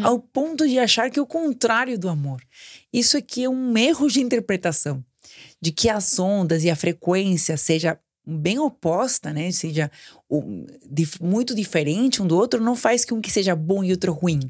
[0.02, 2.40] ao ponto de achar que é o contrário do amor.
[2.92, 5.04] Isso aqui é um erro de interpretação,
[5.60, 9.50] de que as ondas e a frequência seja bem oposta, né?
[9.50, 9.90] Seja
[10.28, 13.90] o- dif- muito diferente um do outro, não faz que um que seja bom e
[13.90, 14.40] outro ruim.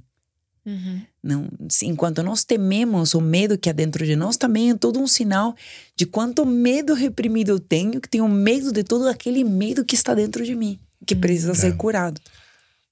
[0.64, 1.02] Uhum.
[1.22, 5.00] Não, se- enquanto nós tememos o medo que há dentro de nós, também é todo
[5.00, 5.54] um sinal
[5.96, 10.14] de quanto medo reprimido eu tenho, que tenho medo de todo aquele medo que está
[10.14, 12.20] dentro de mim, que precisa ser curado.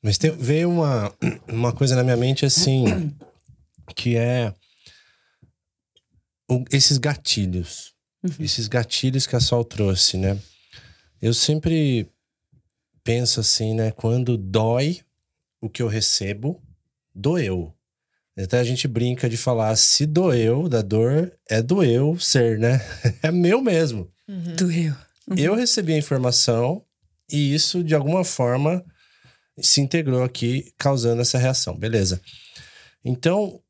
[0.02, 1.14] Mas tem- veio uma,
[1.48, 2.84] uma coisa na minha mente assim,
[3.94, 4.54] que é
[6.50, 7.92] o- esses gatilhos.
[8.38, 10.38] Esses gatilhos que a Sol trouxe, né?
[11.22, 12.08] Eu sempre
[13.02, 13.90] penso assim, né?
[13.92, 15.00] Quando dói
[15.60, 16.62] o que eu recebo,
[17.14, 17.74] doeu.
[18.38, 22.80] Até a gente brinca de falar, se doeu da dor, é doeu ser, né?
[23.22, 24.10] É meu mesmo.
[24.56, 24.94] Doeu.
[25.36, 26.82] Eu recebi a informação
[27.30, 28.84] e isso, de alguma forma,
[29.62, 31.76] se integrou aqui, causando essa reação.
[31.76, 32.20] Beleza.
[33.04, 33.60] Então,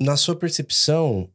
[0.00, 1.28] na sua percepção,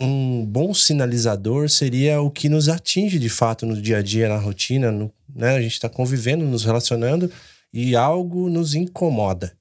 [0.00, 4.38] um bom sinalizador seria o que nos atinge de fato no dia a dia, na
[4.38, 5.56] rotina, no- né?
[5.56, 7.30] A gente está convivendo, nos relacionando
[7.72, 9.56] e algo nos incomoda.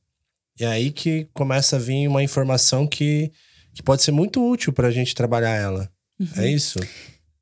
[0.60, 3.32] E é aí que começa a vir uma informação que,
[3.74, 5.92] que pode ser muito útil para a gente trabalhar ela.
[6.38, 6.80] É isso?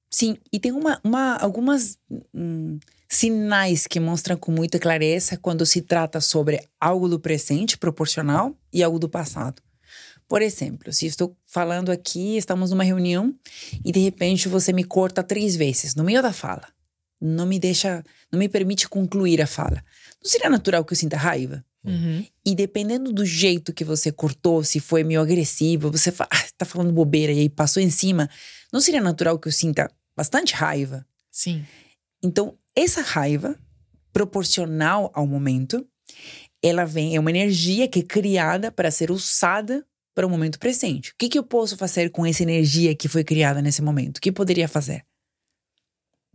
[0.10, 1.98] Sim, e tem uma, uma, algumas
[2.34, 8.56] hum, sinais que mostram com muita clareza quando se trata sobre algo do presente proporcional
[8.72, 9.62] e algo do passado.
[10.28, 13.34] Por exemplo, se estou falando aqui, estamos numa reunião
[13.84, 16.68] e de repente você me corta três vezes no meio da fala.
[17.20, 19.84] Não me deixa, não me permite concluir a fala.
[20.22, 21.64] Não seria natural que eu sinta raiva?
[21.84, 22.26] Uhum.
[22.46, 26.66] E dependendo do jeito que você cortou, se foi meio agressivo, você fala, ah, tá
[26.66, 28.30] falando bobeira e aí passou em cima,
[28.72, 31.06] não seria natural que eu sinta bastante raiva?
[31.32, 31.66] Sim.
[32.22, 33.58] Então, essa raiva,
[34.14, 35.86] proporcional ao momento,
[36.64, 41.12] ela vem, é uma energia que é criada para ser usada para o momento presente.
[41.12, 44.18] O que, que eu posso fazer com essa energia que foi criada nesse momento?
[44.18, 45.04] O que poderia fazer?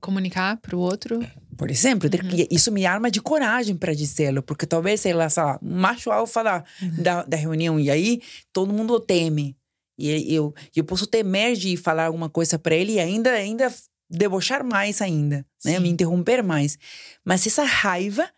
[0.01, 1.21] Comunicar pro outro.
[1.57, 5.43] Por exemplo, que- isso me arma de coragem para dizê-lo, porque talvez, sei lá, sei
[5.45, 6.65] lá, macho alfa da,
[6.99, 8.21] da, da reunião, e aí
[8.53, 9.57] todo mundo teme.
[9.99, 13.73] E eu, eu posso temer de falar alguma coisa para ele e ainda, ainda
[14.13, 15.79] debochar mais ainda, né?
[15.79, 16.79] Me interromper mais.
[17.25, 18.29] Mas essa raiva,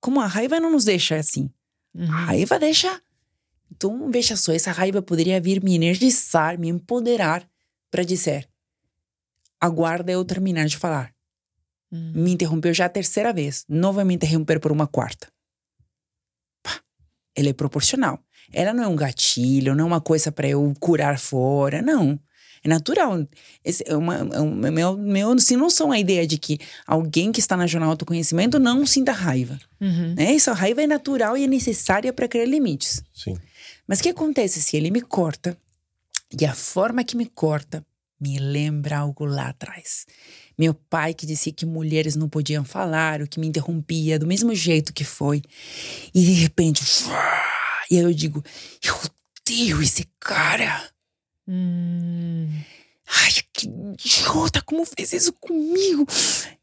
[0.00, 1.50] como a raiva não nos deixa assim.
[1.94, 2.10] Uhum.
[2.10, 3.00] A raiva deixa.
[3.70, 7.48] Então, veja só, essa raiva poderia vir me energizar, me empoderar
[7.90, 8.48] para dizer:
[9.60, 11.12] aguarda eu terminar de falar.
[11.90, 12.12] Uhum.
[12.14, 13.64] Me interrompeu já a terceira vez.
[13.68, 15.28] Não vai me interromper por uma quarta.
[16.62, 16.80] Pá,
[17.34, 18.22] Ela é proporcional.
[18.52, 22.20] Ela não é um gatilho, não é uma coisa para eu curar fora, não.
[22.64, 23.28] É natural.
[23.62, 27.30] Esse é uma, é um- meu, meu, se não são a ideia de que alguém
[27.30, 29.60] que está na jornada do autoconhecimento não sinta raiva.
[29.78, 30.14] Uhum.
[30.16, 30.34] Né?
[30.34, 33.02] Essa raiva é natural e é necessária para criar limites.
[33.14, 33.36] Sim.
[33.86, 35.56] Mas o que acontece se ele me corta
[36.40, 37.84] e a forma que me corta
[38.18, 40.06] me lembra algo lá atrás?
[40.56, 44.54] Meu pai que dizia que mulheres não podiam falar, o que me interrompia do mesmo
[44.54, 45.42] jeito que foi.
[46.14, 46.82] E de repente,
[47.90, 48.42] e aí eu digo,
[48.82, 48.94] eu
[49.44, 50.82] odeio esse cara.
[51.48, 52.48] Hum.
[53.06, 56.06] Ai, que idiota, como fez isso comigo?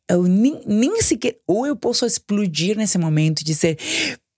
[0.10, 1.38] Eu nem, nem sequer.
[1.48, 3.78] Ou eu posso explodir nesse momento e dizer: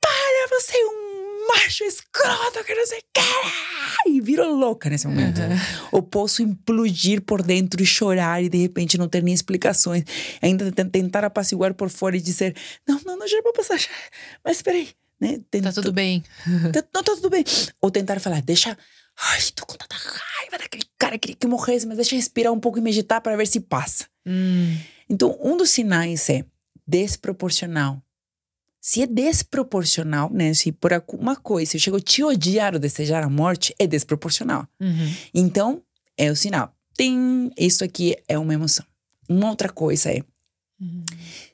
[0.01, 4.09] Para, você é um macho escroto que não sei o que.
[4.09, 5.39] E viro louca nesse momento.
[5.91, 10.03] Ou posso implodir por dentro e chorar e de repente não ter nem explicações.
[10.41, 12.53] Ainda te- tentar apaciguar por fora e dizer:
[12.87, 13.79] Não, não, não, já vai passar.
[14.43, 14.89] Mas peraí.
[15.21, 15.37] Né?
[15.37, 16.21] Tá Tento- tudo bem.
[16.73, 17.45] Tá- Não, tá tudo bem.
[17.81, 18.77] Ou tentar falar, deixa.
[19.19, 22.59] Ai, tô com tanta raiva daquele cara, queria que morresse, mas deixa eu respirar um
[22.59, 24.07] pouco e meditar para ver se passa.
[24.25, 24.77] Hum.
[25.09, 26.45] Então, um dos sinais é
[26.87, 28.01] desproporcional.
[28.81, 30.53] Se é desproporcional, né?
[30.53, 34.67] Se por alguma coisa eu chego a te odiar ou desejar a morte, é desproporcional.
[34.79, 35.15] Uhum.
[35.33, 35.81] Então,
[36.17, 36.75] é o sinal.
[36.95, 37.49] Tem.
[37.57, 38.85] Isso aqui é uma emoção.
[39.29, 40.21] Uma outra coisa é
[40.81, 41.05] Uhum.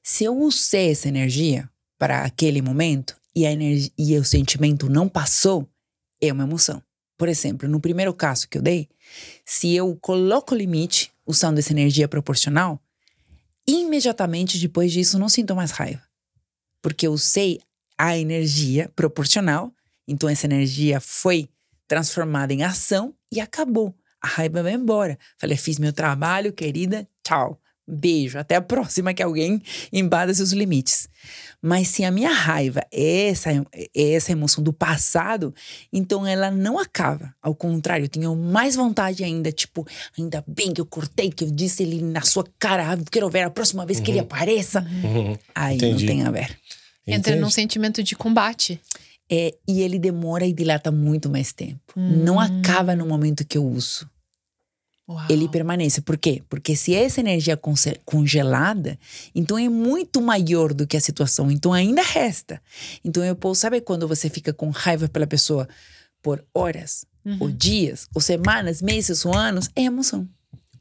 [0.01, 5.07] se eu usei essa energia para aquele momento e, a energia, e o sentimento não
[5.07, 5.69] passou,
[6.19, 6.81] é uma emoção.
[7.19, 8.87] Por exemplo, no primeiro caso que eu dei,
[9.43, 12.81] se eu coloco limite usando essa energia proporcional,
[13.67, 16.01] imediatamente depois disso não sinto mais raiva.
[16.81, 17.59] Porque eu usei
[17.97, 19.69] a energia proporcional,
[20.07, 21.49] então essa energia foi
[21.89, 23.93] transformada em ação e acabou.
[24.21, 25.19] A raiva vai embora.
[25.37, 27.59] Falei, fiz meu trabalho, querida, tchau.
[27.91, 29.61] Beijo, até a próxima que alguém
[29.91, 31.07] embada seus limites.
[31.61, 35.53] Mas se a minha raiva é essa, é essa emoção do passado,
[35.91, 37.33] então ela não acaba.
[37.41, 39.85] Ao contrário, eu tenho mais vontade ainda, tipo,
[40.17, 43.41] ainda bem que eu cortei, que eu disse ele na sua cara, ah, quero ver
[43.43, 44.85] a próxima vez que ele apareça.
[45.03, 45.35] Uhum.
[45.55, 46.05] Aí Entendi.
[46.05, 46.57] não tem a ver.
[47.07, 48.79] Entra num sentimento de combate.
[49.31, 51.93] É, e ele demora e dilata muito mais tempo.
[51.95, 52.39] Não Hum.
[52.39, 54.09] acaba no momento que eu uso.
[55.09, 55.25] Uau.
[55.27, 56.01] ele permanece.
[56.01, 56.43] Por quê?
[56.47, 58.99] Porque se essa energia é congelada,
[59.33, 61.49] então é muito maior do que a situação.
[61.49, 62.61] Então ainda resta.
[63.03, 65.67] Então eu posso saber quando você fica com raiva pela pessoa
[66.21, 67.05] por horas,
[67.39, 67.55] ou Uhum.
[67.55, 70.27] dias, ou semanas, meses, ou anos, é emoção.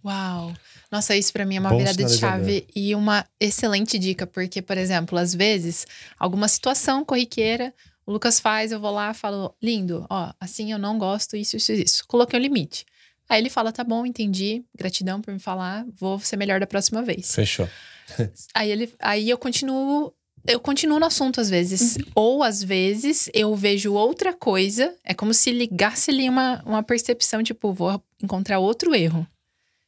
[0.05, 0.53] Uau!
[0.91, 4.63] Nossa, isso pra mim é uma Bom virada de chave e uma excelente dica, porque,
[4.63, 5.87] por exemplo, às vezes,
[6.19, 7.75] alguma situação corriqueira,
[8.07, 11.73] o Lucas faz, eu vou lá falo, lindo, ó, assim eu não gosto, isso, isso,
[11.73, 12.05] isso.
[12.07, 12.87] Coloquei o limite.
[13.29, 17.03] Aí ele fala, tá bom, entendi, gratidão por me falar, vou ser melhor da próxima
[17.03, 17.35] vez.
[17.35, 17.69] Fechou.
[18.55, 20.15] Aí ele, aí eu continuo,
[20.47, 25.35] eu continuo no assunto às vezes, ou às vezes eu vejo outra coisa, é como
[25.35, 29.27] se ligasse ali uma, uma percepção, tipo, vou encontrar outro erro.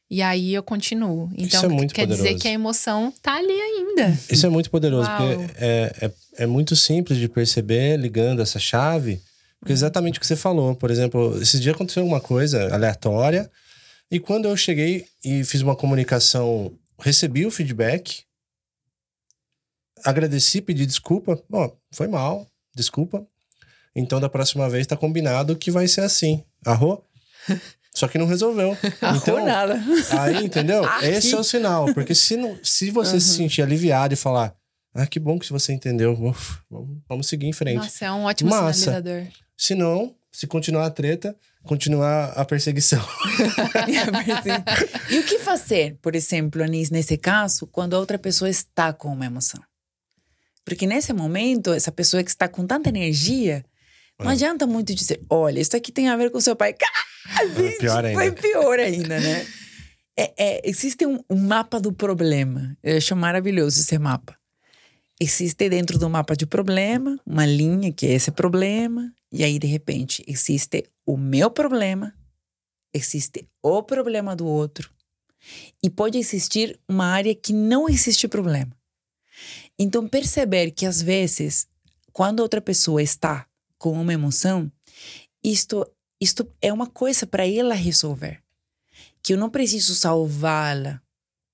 [0.07, 1.31] E aí eu continuo.
[1.37, 2.41] Então, é muito quer dizer poderoso.
[2.41, 4.19] que a emoção tá ali ainda.
[4.29, 5.17] Isso é muito poderoso, Uau.
[5.17, 6.11] porque é, é,
[6.43, 9.21] é muito simples de perceber ligando essa chave.
[9.61, 10.75] Porque é exatamente o que você falou.
[10.75, 13.49] Por exemplo, esses dias aconteceu uma coisa aleatória.
[14.09, 18.23] E quando eu cheguei e fiz uma comunicação, recebi o feedback,
[20.03, 21.41] agradeci, pedi desculpa.
[21.53, 23.25] Ó, foi mal, desculpa.
[23.95, 26.43] Então, da próxima vez tá combinado que vai ser assim.
[26.65, 27.03] Arro?
[27.93, 28.75] Só que não resolveu.
[29.15, 29.79] Então, nada.
[30.17, 30.83] Aí, entendeu?
[30.89, 31.05] Aqui.
[31.05, 31.93] Esse é o sinal.
[31.93, 34.55] Porque se, não, se você se sentir aliviado e falar,
[34.93, 37.77] ah, que bom que você entendeu, uf, vamos, vamos seguir em frente.
[37.77, 38.73] Nossa, é um ótimo Massa.
[38.73, 39.27] sinalizador.
[39.61, 42.99] Se não, se continuar a treta, continuar a perseguição.
[45.07, 49.09] e o que fazer, por exemplo, Anis, nesse caso, quando a outra pessoa está com
[49.09, 49.61] uma emoção?
[50.65, 53.63] Porque nesse momento, essa pessoa que está com tanta energia,
[54.19, 54.33] não É.
[54.33, 56.73] adianta muito dizer, olha, isso aqui tem a ver com seu pai.
[57.39, 58.19] É pior ainda.
[58.19, 59.45] Foi pior ainda, né?
[60.17, 62.75] É, é, existe um, um, mapa do problema.
[62.81, 64.35] Eu acho maravilhoso esse mapa.
[65.19, 69.67] Existe dentro do mapa de problema uma linha que é esse problema, e aí de
[69.67, 72.13] repente existe o meu problema,
[72.93, 74.91] existe o problema do outro,
[75.81, 78.75] e pode existir uma área que não existe problema.
[79.77, 81.67] Então, perceber que às vezes,
[82.13, 84.71] quando outra pessoa está com uma emoção,
[85.43, 88.43] isto, isto é uma coisa para ela resolver.
[89.23, 91.01] Que eu não preciso salvá-la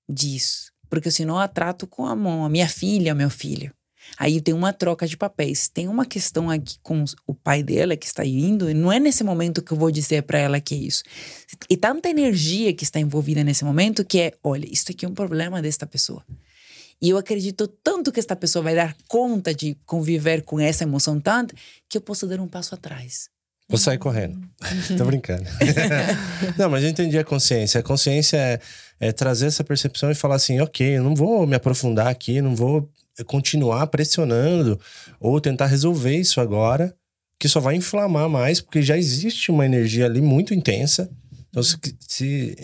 [0.08, 3.72] disso, porque senão eu trato com a mão, a minha filha, meu filho.
[4.16, 5.68] Aí tem uma troca de papéis.
[5.68, 9.22] Tem uma questão aqui com o pai dela que está indo, e não é nesse
[9.22, 11.02] momento que eu vou dizer para ela que é isso.
[11.68, 15.14] E tanta energia que está envolvida nesse momento que é: olha, isso aqui é um
[15.14, 16.24] problema desta pessoa.
[17.00, 21.20] E eu acredito tanto que esta pessoa vai dar conta de conviver com essa emoção
[21.20, 21.54] tanto
[21.88, 23.28] que eu posso dar um passo atrás.
[23.68, 24.40] Vou sair correndo.
[24.96, 25.44] Tô brincando.
[26.56, 27.80] não, mas eu entendi a consciência.
[27.80, 28.60] A consciência é,
[28.98, 32.56] é, trazer essa percepção e falar assim: ok, eu não vou me aprofundar aqui, não
[32.56, 32.90] vou
[33.26, 34.78] continuar pressionando
[35.20, 36.94] ou tentar resolver isso agora,
[37.38, 41.10] que só vai inflamar mais, porque já existe uma energia ali muito intensa.
[41.50, 42.56] Então, se, se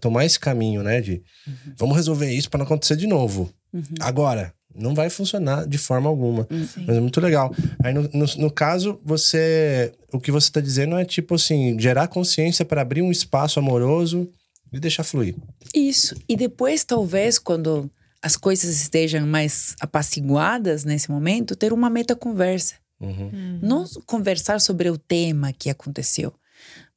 [0.00, 1.72] tomar esse caminho, né, de uhum.
[1.78, 3.50] vamos resolver isso para não acontecer de novo.
[3.72, 3.82] Uhum.
[4.00, 6.46] Agora, não vai funcionar de forma alguma.
[6.50, 6.66] Uhum.
[6.86, 7.54] Mas é muito legal.
[7.82, 9.92] Aí, no, no, no caso, você.
[10.12, 14.28] O que você está dizendo é tipo assim: gerar consciência para abrir um espaço amoroso
[14.72, 15.34] e deixar fluir.
[15.74, 16.14] Isso.
[16.28, 17.90] E depois, talvez, quando
[18.26, 22.74] as coisas estejam mais apaciguadas nesse momento, ter uma meta conversa.
[22.98, 23.30] Uhum.
[23.32, 23.60] Uhum.
[23.62, 26.34] Não conversar sobre o tema que aconteceu,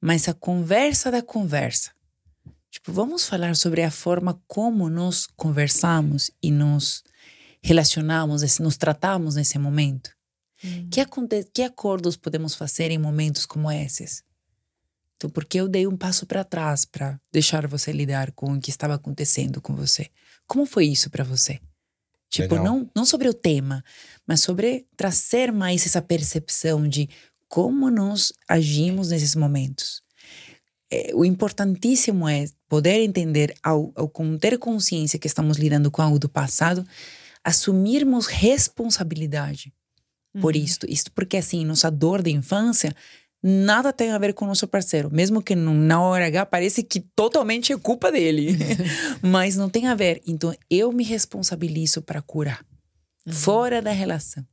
[0.02, 1.92] mas a conversa da conversa.
[2.72, 7.04] Tipo, vamos falar sobre a forma como nós conversamos e nos
[7.62, 10.10] relacionamos, nos tratamos nesse momento.
[10.64, 10.90] Uhum.
[10.90, 11.06] Que,
[11.54, 14.24] que acordos podemos fazer em momentos como esses?
[15.16, 18.72] Então, porque eu dei um passo para trás para deixar você lidar com o que
[18.72, 20.10] estava acontecendo com você.
[20.50, 21.60] Como foi isso para você?
[22.28, 23.84] Tipo, não, não sobre o tema,
[24.26, 27.08] mas sobre trazer mais essa percepção de
[27.48, 30.02] como nós agimos nesses momentos.
[30.92, 36.18] É, o importantíssimo é poder entender, ao, ao ter consciência que estamos lidando com algo
[36.18, 36.86] do passado,
[37.44, 39.72] assumirmos responsabilidade
[40.34, 40.42] uhum.
[40.42, 40.88] por isto.
[40.90, 42.96] Isto porque, assim, nossa dor de infância
[43.42, 45.10] nada tem a ver com o nosso parceiro.
[45.12, 48.58] Mesmo que na hora H parece que totalmente é culpa dele.
[49.22, 50.22] Mas não tem a ver.
[50.28, 52.66] Então, eu me responsabilizo para curar.
[53.26, 53.34] Uhum.
[53.34, 54.46] Fora da relação.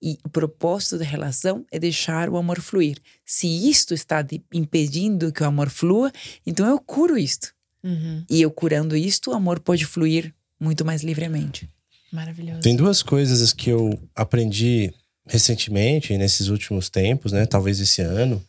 [0.00, 2.98] E o propósito da relação é deixar o amor fluir.
[3.24, 6.12] Se isto está impedindo que o amor flua,
[6.46, 7.52] então eu curo isto.
[7.82, 8.24] Uhum.
[8.28, 11.68] E eu curando isto, o amor pode fluir muito mais livremente.
[12.12, 12.60] Maravilhoso.
[12.60, 14.92] Tem duas coisas que eu aprendi
[15.26, 17.46] recentemente, nesses últimos tempos, né?
[17.46, 18.42] Talvez esse ano,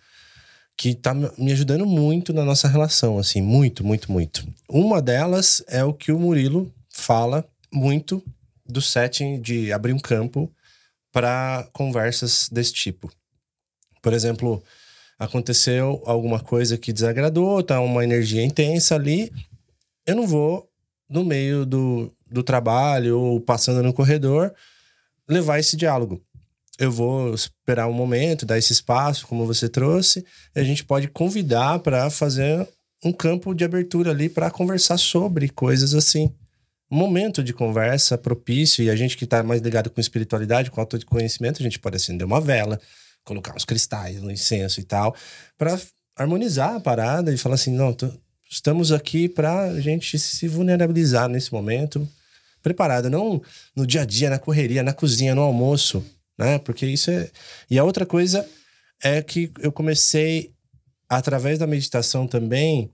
[0.78, 4.48] que tá me ajudando muito na nossa relação, assim, muito, muito, muito.
[4.70, 8.24] Uma delas é o que o Murilo fala muito
[8.66, 10.52] do setting de abrir um campo
[11.12, 13.12] para conversas desse tipo.
[14.04, 14.64] Por exemplo,
[15.18, 19.32] aconteceu alguma coisa que desagradou, tá uma energia intensa ali,
[20.06, 20.70] eu não vou
[21.10, 24.54] no meio do, do trabalho ou passando no corredor
[25.28, 26.22] levar esse diálogo
[26.78, 30.24] eu vou esperar um momento, dar esse espaço, como você trouxe,
[30.56, 32.68] e a gente pode convidar para fazer
[33.04, 36.32] um campo de abertura ali para conversar sobre coisas assim.
[36.90, 40.80] Um momento de conversa propício, e a gente que está mais ligado com espiritualidade, com
[40.80, 42.80] autoconhecimento, a gente pode acender uma vela,
[43.24, 45.16] colocar uns cristais no incenso e tal,
[45.58, 45.80] para
[46.16, 48.10] harmonizar a parada e falar assim: não, tô,
[48.50, 52.08] estamos aqui para a gente se vulnerabilizar nesse momento,
[52.64, 53.42] preparado, não
[53.76, 56.04] no dia a dia, na correria, na cozinha, no almoço
[56.38, 56.60] né?
[56.60, 57.30] Porque isso é.
[57.70, 58.48] E a outra coisa
[59.04, 60.54] é que eu comecei,
[61.10, 62.92] através da meditação também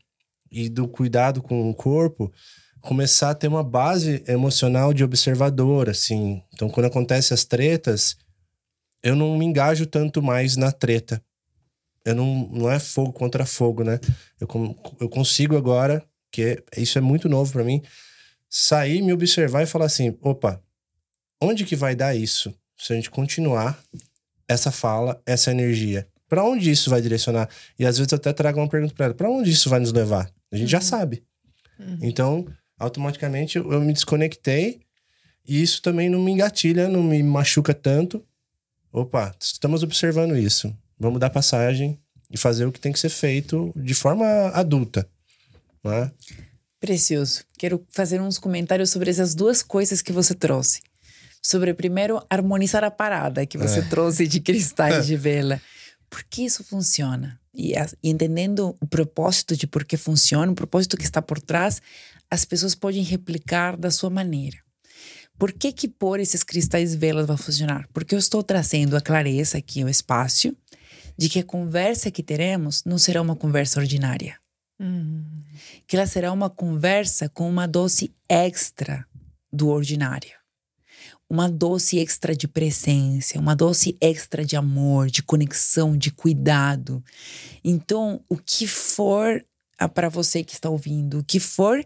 [0.52, 2.32] e do cuidado com o corpo,
[2.82, 6.44] começar a ter uma base emocional de observador, assim.
[6.54, 8.18] Então, quando acontecem as tretas,
[9.02, 11.24] eu não me engajo tanto mais na treta.
[12.06, 14.00] Eu não, não é fogo contra fogo, né?
[14.40, 14.48] Eu,
[15.00, 17.82] eu consigo agora, que é, isso é muito novo para mim,
[18.50, 20.62] sair, me observar e falar assim: opa,
[21.42, 22.54] onde que vai dar isso?
[22.78, 23.82] Se a gente continuar
[24.48, 26.08] essa fala, essa energia.
[26.28, 27.50] Para onde isso vai direcionar?
[27.78, 29.92] E às vezes eu até trago uma pergunta para ela: para onde isso vai nos
[29.92, 30.32] levar?
[30.52, 30.72] A gente uhum.
[30.72, 31.24] já sabe.
[31.80, 32.00] Uhum.
[32.02, 32.48] Então,
[32.78, 34.82] automaticamente eu, me desconectei
[35.46, 38.26] e isso também não me engatilha, não me machuca tanto.
[38.92, 40.76] Opa, estamos observando isso.
[41.00, 42.00] Vamos dar passagem
[42.30, 45.08] e fazer o que tem que ser feito de forma adulta.
[45.84, 46.12] Não é?
[46.80, 47.44] Precioso.
[47.58, 50.82] Quero fazer uns comentários sobre essas duas coisas que você trouxe
[51.46, 53.84] sobre primeiro harmonizar a parada que você é.
[53.84, 55.62] trouxe de cristais de vela.
[56.10, 57.40] por que isso funciona?
[57.54, 61.82] E, e entendendo o propósito de por que funciona, o propósito que está por trás,
[62.32, 64.58] as pessoas podem replicar da sua maneira.
[65.38, 67.88] Por que que pôr esses cristais velas vai funcionar?
[67.92, 70.56] Porque eu estou trazendo a clareza aqui, o espaço,
[71.18, 74.38] de que a conversa que teremos não será uma conversa ordinária.
[74.80, 75.24] Uhum.
[75.86, 79.06] Que ela será uma conversa com uma dose extra
[79.52, 80.43] do ordinário.
[81.30, 87.04] Uma dose extra de presença, uma dose extra de amor, de conexão, de cuidado.
[87.64, 89.44] Então, o que for
[89.94, 91.84] para você que está ouvindo, o que for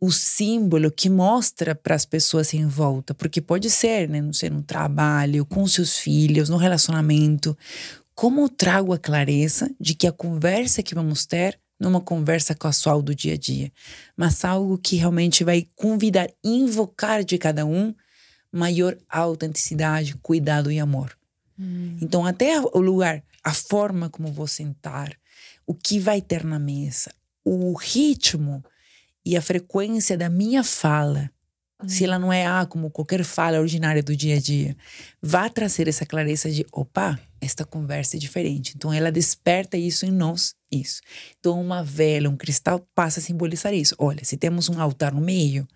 [0.00, 4.48] o símbolo que mostra para as pessoas em volta, porque pode ser, né, não sei,
[4.48, 7.56] no trabalho, com seus filhos, no relacionamento.
[8.14, 12.00] Como eu trago a clareza de que a conversa que vamos ter não é uma
[12.00, 13.72] conversa casual do dia a dia,
[14.16, 17.94] mas algo que realmente vai convidar, invocar de cada um
[18.52, 21.16] maior autenticidade, cuidado e amor.
[21.58, 21.96] Hum.
[22.00, 25.16] Então, até o lugar, a forma como vou sentar,
[25.66, 27.12] o que vai ter na mesa,
[27.44, 28.64] o ritmo
[29.24, 31.30] e a frequência da minha fala,
[31.86, 34.76] se ela não é ah, como qualquer fala ordinária do dia a dia,
[35.22, 38.74] vai trazer essa clareza de opa, esta conversa é diferente.
[38.76, 41.00] Então ela desperta isso em nós, isso.
[41.38, 43.94] Então uma vela, um cristal passa a simbolizar isso.
[43.98, 45.66] Olha, se temos um altar no meio,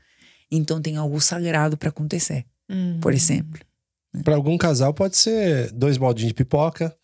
[0.50, 2.98] então tem algo sagrado para acontecer, Uhum.
[3.00, 3.60] por exemplo.
[4.22, 6.94] Para algum casal pode ser dois baldinhos de pipoca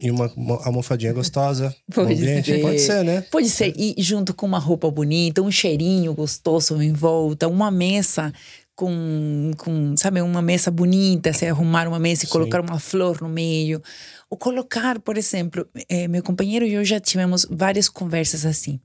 [0.00, 1.74] e uma mo- almofadinha gostosa.
[1.94, 2.46] Pode ambiente.
[2.46, 2.60] ser.
[2.62, 3.20] Pode ser, né?
[3.30, 8.32] Pode ser, e junto com uma roupa bonita, um cheirinho gostoso em volta, uma mesa
[8.74, 12.32] com, com sabe, uma mesa bonita, se arrumar uma mesa e Sim.
[12.32, 13.80] colocar uma flor no meio.
[14.28, 18.80] Ou colocar, por exemplo, eh, meu companheiro e eu já tivemos várias conversas assim.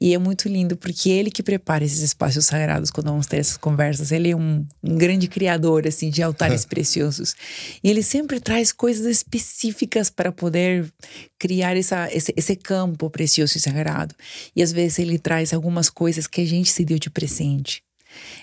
[0.00, 3.58] E é muito lindo porque ele que prepara esses espaços sagrados quando vamos ter essas
[3.58, 4.10] conversas.
[4.10, 7.36] Ele é um, um grande criador assim de altares preciosos.
[7.84, 10.90] E ele sempre traz coisas específicas para poder
[11.38, 14.14] criar essa, esse, esse campo precioso e sagrado.
[14.56, 17.82] E às vezes ele traz algumas coisas que a gente se deu de presente.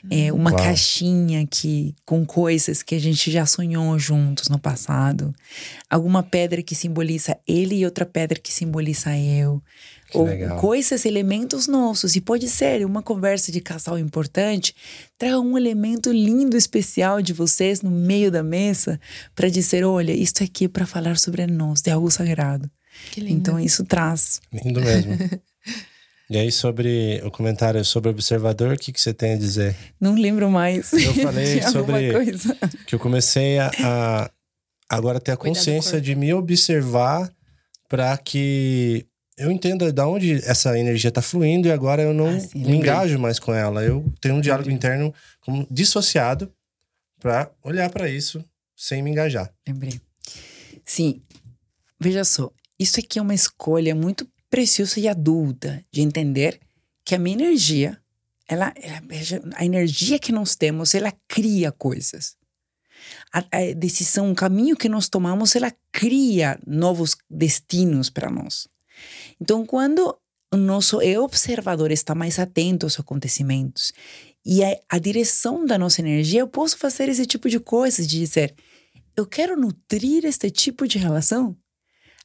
[0.09, 0.63] É, uma Uau.
[0.63, 5.33] caixinha que com coisas que a gente já sonhou juntos no passado.
[5.89, 9.61] Alguma pedra que simboliza ele e outra pedra que simboliza eu.
[10.09, 10.57] Que Ou legal.
[10.57, 12.15] coisas, elementos nossos.
[12.15, 14.73] E pode ser uma conversa de casal importante.
[15.17, 18.99] Traga um elemento lindo, especial de vocês no meio da mesa
[19.35, 22.71] para dizer: olha, isto aqui é para falar sobre nós, de algo sagrado.
[23.11, 23.33] Que lindo.
[23.37, 24.39] Então isso traz.
[24.51, 25.17] Lindo mesmo.
[26.29, 29.75] e aí, sobre o comentário sobre o observador, o que, que você tem a dizer?
[29.99, 30.93] Não lembro mais.
[30.93, 32.57] Eu falei sobre- coisa.
[32.85, 34.31] Que eu comecei a, a
[34.89, 37.29] agora ter a consciência de me observar
[37.89, 39.05] para que
[39.37, 42.75] eu entenda de onde essa energia tá fluindo e agora eu não Ah, sim, me
[42.77, 43.83] engajo mais com ela.
[43.83, 46.51] Eu tenho um diálogo interno como dissociado
[47.19, 48.43] para olhar para isso
[48.75, 49.51] sem me engajar.
[49.67, 49.99] Lembrei.
[50.85, 51.21] Sim,
[51.99, 56.59] veja só, isso aqui é uma escolha muito preciosa e adulta de entender
[57.03, 57.99] que a minha energia,
[58.47, 59.01] ela, ela-
[59.55, 62.35] a energia que nós temos, ela cria coisas.
[63.33, 68.67] A, a decisão, o caminho que nós tomamos, ela cria novos destinos para nós.
[69.39, 70.17] Então, quando
[70.53, 73.91] o nosso eu observador está mais atento aos acontecimentos
[74.45, 78.17] e a, a direção da nossa energia, eu posso fazer esse tipo de coisas, de
[78.17, 78.55] dizer,
[79.15, 81.57] eu quero nutrir este tipo de relação.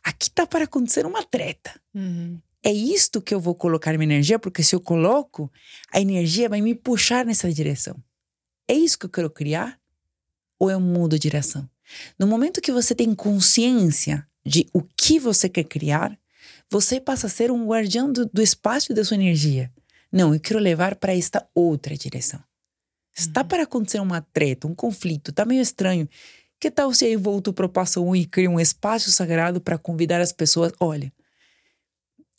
[0.04, 1.80] Aqui tá para acontecer uma treta.
[1.94, 2.38] Uhum.
[2.62, 5.50] É isto que eu vou colocar minha energia, porque se eu coloco,
[5.92, 7.96] a energia vai me puxar nessa direção.
[8.68, 9.80] É isso que eu quero criar?
[10.60, 11.68] Ou eu mudo de direção?
[12.18, 16.16] No momento que você tem consciência de o que você quer criar,
[16.72, 19.70] você passa a ser um guardião do, do espaço e da sua energia.
[20.10, 22.42] Não, eu quero levar para esta outra direção.
[23.14, 26.08] Está para acontecer uma treta, um conflito, está meio estranho.
[26.58, 29.60] Que tal se eu volto para o passo 1 um e crio um espaço sagrado
[29.60, 30.72] para convidar as pessoas?
[30.80, 31.12] Olha,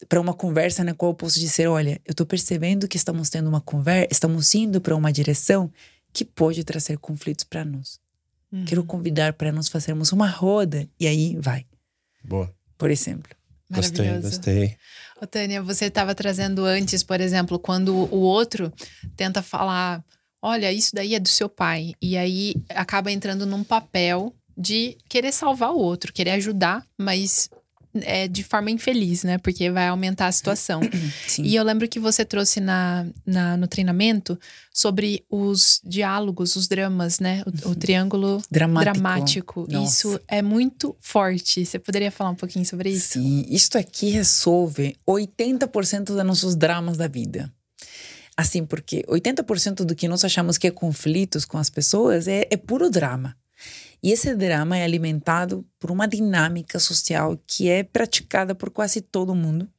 [0.09, 3.47] para uma conversa na qual eu posso dizer: olha, eu estou percebendo que estamos tendo
[3.47, 5.71] uma conversa, estamos indo para uma direção
[6.11, 7.99] que pode trazer conflitos para nós.
[8.51, 8.65] Uhum.
[8.65, 11.67] Quero convidar para nós fazermos uma roda e aí vai,
[12.23, 12.51] Boa.
[12.79, 13.29] por exemplo.
[13.73, 14.77] Gostei, gostei.
[15.21, 18.71] Ô, Tânia, você estava trazendo antes, por exemplo, quando o outro
[19.15, 20.03] tenta falar:
[20.41, 21.93] olha, isso daí é do seu pai.
[22.01, 27.49] E aí acaba entrando num papel de querer salvar o outro, querer ajudar, mas
[27.95, 29.37] é de forma infeliz, né?
[29.37, 30.81] Porque vai aumentar a situação.
[31.27, 31.43] Sim.
[31.43, 34.39] E eu lembro que você trouxe na, na- no treinamento
[34.73, 37.43] sobre os diálogos, os dramas, né?
[37.65, 38.93] O, o triângulo Dramático.
[38.93, 39.67] dramático.
[39.83, 41.65] Isso é muito forte.
[41.65, 43.13] Você poderia falar um pouquinho sobre isso?
[43.19, 47.51] Sim, isto aqui resolve 80% dos nossos dramas da vida.
[48.35, 52.57] Assim, porque 80% do que nós achamos que é conflitos com as pessoas é, é
[52.57, 53.35] puro drama.
[54.03, 59.33] E esse drama é alimentado por uma dinâmica social que é praticada por quase todo
[59.33, 59.71] mundo.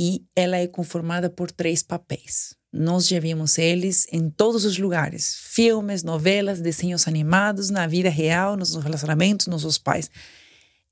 [0.00, 2.56] E ela é conformada por três papéis.
[2.72, 8.56] Nós já vimos eles em todos os lugares: filmes, novelas, desenhos animados, na vida real,
[8.56, 10.10] nos relacionamentos, nos nossos pais.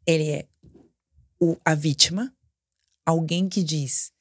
[0.06, 0.46] Ele é
[1.40, 2.30] o, a vítima,
[3.06, 4.12] alguém que diz: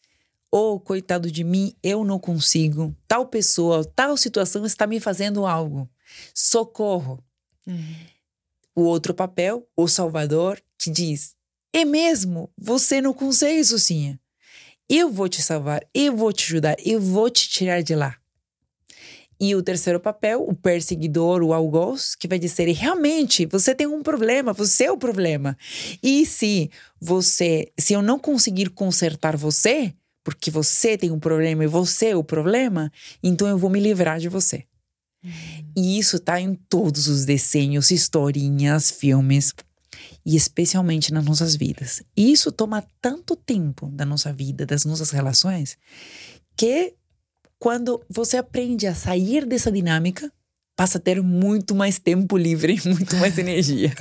[0.50, 2.96] Oh, coitado de mim, eu não consigo.
[3.06, 5.90] Tal pessoa, tal situação está me fazendo algo.
[6.34, 7.22] Socorro.
[7.68, 7.96] Uhum.
[8.76, 11.36] O outro papel, o salvador, que diz:
[11.74, 14.20] É mesmo, você não consegue, Sucinha.
[14.88, 18.18] Eu vou te salvar, eu vou te ajudar, eu vou te tirar de lá.
[19.42, 24.04] E o terceiro papel, o perseguidor, o algoz, que vai dizer: realmente, você tem um
[24.04, 25.58] problema, você é o problema.
[26.04, 29.94] E se você, se eu não conseguir consertar você,
[30.24, 32.92] porque você tem um problema e você é o problema,
[33.24, 34.66] então eu vou me livrar de você.
[35.76, 39.54] E isso tá em todos os desenhos, historinhas, filmes
[40.26, 42.02] e especialmente nas nossas vidas.
[42.16, 45.78] E isso toma tanto tempo da nossa vida, das nossas relações,
[46.56, 46.94] que
[47.58, 50.32] quando você aprende a sair dessa dinâmica,
[50.76, 53.94] passa a ter muito mais tempo livre, muito mais energia.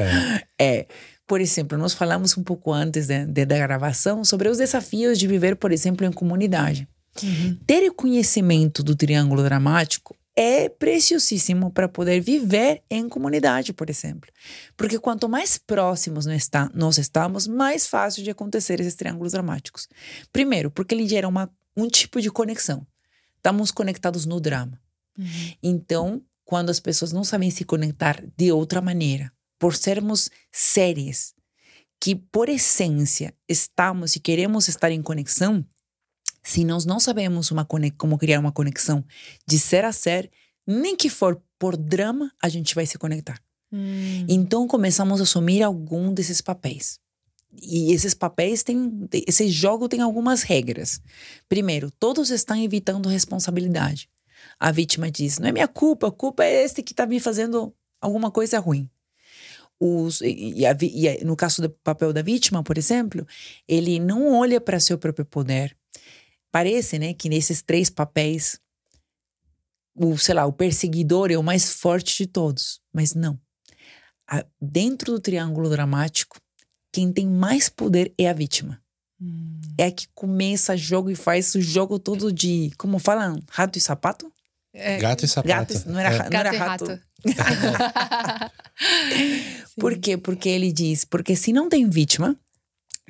[0.59, 0.87] É.
[1.27, 5.27] Por exemplo, nós falamos um pouco antes de, de, da gravação sobre os desafios de
[5.27, 6.89] viver, por exemplo, em comunidade.
[7.23, 7.59] Uhum.
[7.66, 14.30] Ter conhecimento do triângulo dramático é preciosíssimo para poder viver em comunidade, por exemplo.
[14.76, 16.26] Porque quanto mais próximos
[16.72, 19.89] nós, estamos, mais fácil de acontecer esses triângulos dramáticos.
[20.32, 22.86] Primeiro, porque ele gera uma, um tipo de conexão.
[23.36, 24.80] Estamos conectados no drama.
[25.18, 25.53] Uhum.
[25.61, 31.34] Então, quando as pessoas não sabem se conectar de outra maneira, por sermos séries
[32.01, 35.66] que, por essência, estamos e queremos estar em conexão,
[36.49, 37.51] se nós não sabemos
[37.99, 39.05] como criar uma conexão
[39.46, 40.30] de ser a ser,
[40.66, 43.38] nem que for por drama, a gente vai se conectar.
[43.70, 44.24] Hum.
[44.26, 46.99] Então começamos a assumir algum desses papéis.
[47.53, 49.07] E esses papéis têm.
[49.26, 51.03] Esse jogo tem algumas regras.
[51.51, 54.09] Primeiro, todos estão evitando responsabilidade.
[54.59, 57.74] A vítima diz: não é minha culpa, a culpa é este que está me fazendo
[58.01, 58.88] alguma coisa ruim.
[59.78, 63.26] Os, e, a, e no caso do papel da vítima, por exemplo,
[63.68, 65.78] ele não olha para seu próprio poder.
[66.51, 68.59] Parece, né, que nesses três papéis,
[69.94, 73.38] o, sei lá, o perseguidor é o mais forte de todos, mas não.
[74.30, 76.40] A, dentro do triângulo dramático,
[76.92, 78.80] quem tem mais poder é a vítima.
[79.20, 79.61] Hum.
[79.76, 83.80] É a que começa jogo e faz o jogo todo de, como falam, rato e
[83.80, 84.32] sapato?
[84.72, 85.74] É, Gato e sapato.
[85.74, 86.18] Gato, não era, É.
[86.18, 86.84] não gato era e rato.
[86.86, 87.03] rato.
[89.76, 90.16] Por quê?
[90.16, 92.36] Porque ele diz, porque se não tem vítima,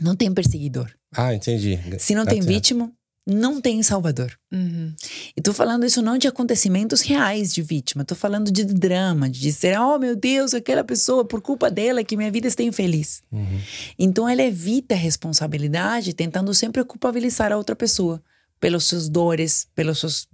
[0.00, 0.90] não tem perseguidor.
[1.12, 1.78] Ah, entendi.
[1.98, 2.54] Se não tem Gato rato.
[2.54, 2.92] vítima,
[3.30, 4.32] não tem salvador.
[4.50, 4.94] Uhum.
[5.36, 9.38] E tô falando isso não de acontecimentos reais de vítima, tô falando de drama, de
[9.38, 13.22] dizer, oh meu Deus, aquela pessoa, por culpa dela que minha vida está infeliz.
[13.30, 13.60] Uhum.
[13.98, 18.22] Então ela evita a responsabilidade, tentando sempre culpabilizar a outra pessoa
[18.58, 20.26] pelas suas dores, pelas suas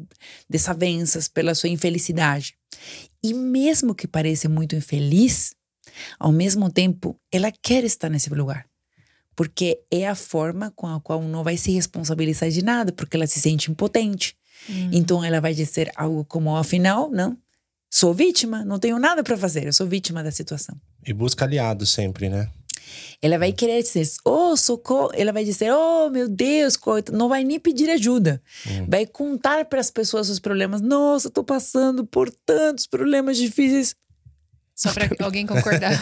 [0.48, 2.54] desavenças, pela sua infelicidade.
[3.22, 5.52] E mesmo que pareça muito infeliz,
[6.16, 8.66] ao mesmo tempo ela quer estar nesse lugar.
[9.36, 13.26] Porque é a forma com a qual não vai se responsabilizar de nada, porque ela
[13.26, 14.36] se sente impotente.
[14.68, 14.90] Hum.
[14.92, 17.36] Então ela vai dizer algo como, afinal, não,
[17.90, 20.76] sou vítima, não tenho nada para fazer, eu sou vítima da situação.
[21.06, 22.48] E busca aliado sempre, né?
[23.20, 25.10] Ela vai querer dizer, oh, socorro.
[25.14, 27.12] Ela vai dizer, oh, meu Deus, coita.
[27.12, 28.42] não vai nem pedir ajuda.
[28.66, 28.86] Hum.
[28.88, 30.80] Vai contar para as pessoas os problemas.
[30.80, 33.94] Nossa, eu tô passando por tantos problemas difíceis
[34.74, 35.92] Só pra alguém concordar.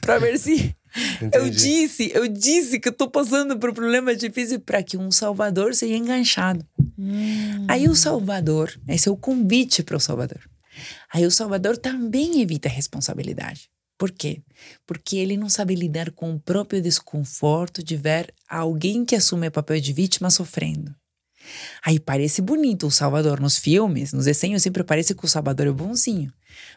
[0.00, 0.74] para ver se
[1.20, 1.56] eu Entendi.
[1.56, 5.96] disse, eu disse que eu tô passando por problemas difíceis para que um salvador seja
[5.96, 6.66] enganchado.
[6.98, 7.66] Hum.
[7.68, 10.40] Aí o salvador, esse é o convite para o salvador.
[11.12, 13.70] Aí o salvador também evita a responsabilidade.
[13.98, 14.42] Por quê?
[14.86, 19.52] Porque ele não sabe lidar com o próprio desconforto de ver alguém que assume o
[19.52, 20.94] papel de vítima sofrendo.
[21.84, 25.72] Aí parece bonito o Salvador nos filmes, nos desenhos sempre parece que o Salvador é
[25.72, 26.32] bonzinho.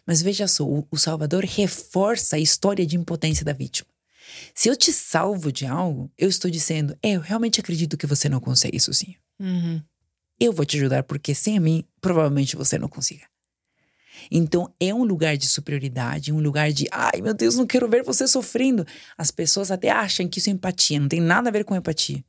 [0.06, 3.88] Mas veja só, o, o Salvador reforça a história de impotência da vítima.
[4.54, 8.30] Se eu te salvo de algo, eu estou dizendo, é, eu realmente acredito que você
[8.30, 9.16] não consegue isso sim.
[9.40, 9.82] Uhum.
[10.40, 13.26] Eu vou te ajudar porque sem mim, provavelmente você não consiga.
[14.32, 18.04] Então é um lugar de superioridade, um lugar de, ai meu Deus, não quero ver
[18.04, 18.86] você sofrendo.
[19.18, 22.24] As pessoas até acham que isso é empatia, não tem nada a ver com empatia.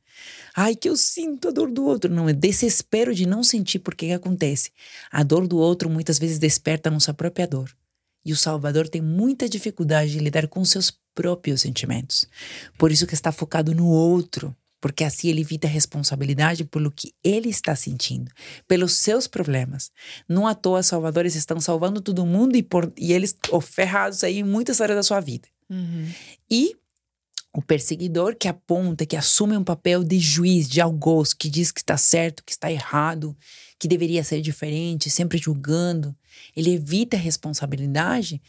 [0.55, 2.11] Ai, que eu sinto a dor do outro.
[2.11, 4.71] Não, é desespero de não sentir porque que acontece.
[5.11, 7.71] A dor do outro muitas vezes desperta a nossa própria dor.
[8.27, 12.25] E o Salvador tem muita dificuldade de lidar com seus próprios sentimentos.
[12.77, 17.13] Por isso que está focado no outro, porque assim ele evita a responsabilidade pelo que
[17.23, 18.29] ele está sentindo,
[18.67, 19.91] pelos seus problemas.
[20.27, 24.39] Não à toa, salvadores estão salvando todo mundo e, por, e eles oh, ferrados aí
[24.39, 25.47] em muitas áreas da sua vida.
[25.69, 26.11] Uhum.
[26.51, 26.75] E
[27.53, 31.79] o perseguidor que aponta, que assume um papel de juiz, de algoz, que diz que
[31.79, 33.35] está certo, que está errado,
[33.79, 36.15] que deveria ser diferente, sempre julgando,
[36.55, 38.41] ele evita a responsabilidade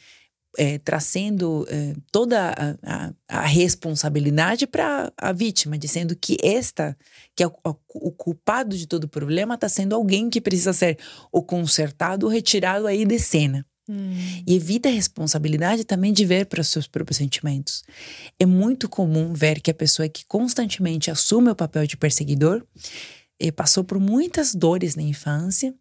[0.56, 6.96] é, trazendo é, toda a, a, a responsabilidade para a vítima, dizendo que esta,
[7.36, 7.52] que é o,
[7.94, 10.98] o culpado de todo o problema, está sendo alguém que precisa ser
[11.30, 13.64] ou consertado ou retirado aí de cena.
[13.88, 14.12] Hum.
[14.46, 17.84] E evita a responsabilidade também de ver para os seus próprios sentimentos.
[18.38, 22.62] É muito comum ver que a pessoa que constantemente assume o papel de perseguidor
[23.40, 25.74] eh, passou por muitas dores na infância,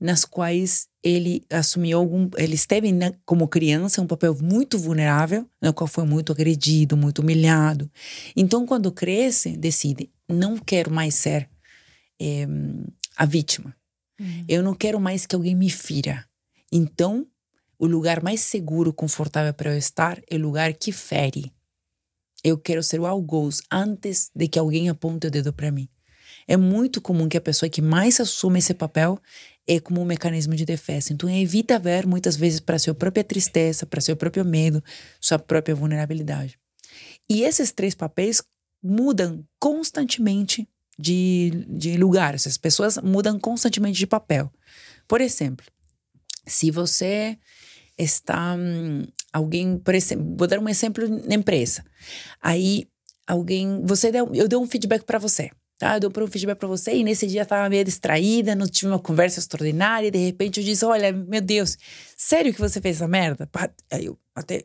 [0.00, 2.28] nas quais ele assumiu algum.
[2.36, 7.20] Ele esteve na, como criança um papel muito vulnerável, no qual foi muito agredido, muito
[7.20, 7.90] humilhado.
[8.36, 11.48] Então, quando cresce, decide: não quero mais ser
[12.20, 12.46] eh,
[13.16, 13.74] a vítima.
[14.20, 14.44] Uhum.
[14.48, 16.24] Eu não quero mais que alguém me fira.
[16.70, 17.26] Então,
[17.78, 21.52] o lugar mais seguro, confortável para eu estar é o lugar que fere.
[22.42, 25.88] Eu quero ser o algoz antes de que alguém aponte o dedo para mim.
[26.46, 29.20] É muito comum que a pessoa que mais assume esse papel
[29.68, 31.12] é como um mecanismo de defesa.
[31.12, 34.82] Então, evita ver muitas vezes para sua própria tristeza, para seu próprio medo,
[35.20, 36.58] sua própria vulnerabilidade.
[37.28, 38.42] E esses três papéis
[38.82, 40.66] mudam constantemente
[40.98, 42.34] de, de lugar.
[42.34, 44.50] Essas pessoas mudam constantemente de papel.
[45.06, 45.66] Por exemplo,
[46.46, 47.38] se você
[47.98, 51.84] está hum, alguém, por exemplo, vou dar um exemplo na empresa.
[52.40, 52.88] Aí
[53.26, 55.50] alguém, você deu, eu dei um feedback para você.
[55.78, 58.66] Tá, eu dei um feedback para você e nesse dia eu tava meio distraída, não
[58.66, 61.78] tive uma conversa extraordinária e de repente eu disse: Olha, meu Deus,
[62.16, 63.48] sério que você fez essa merda?
[63.92, 64.64] Aí eu até.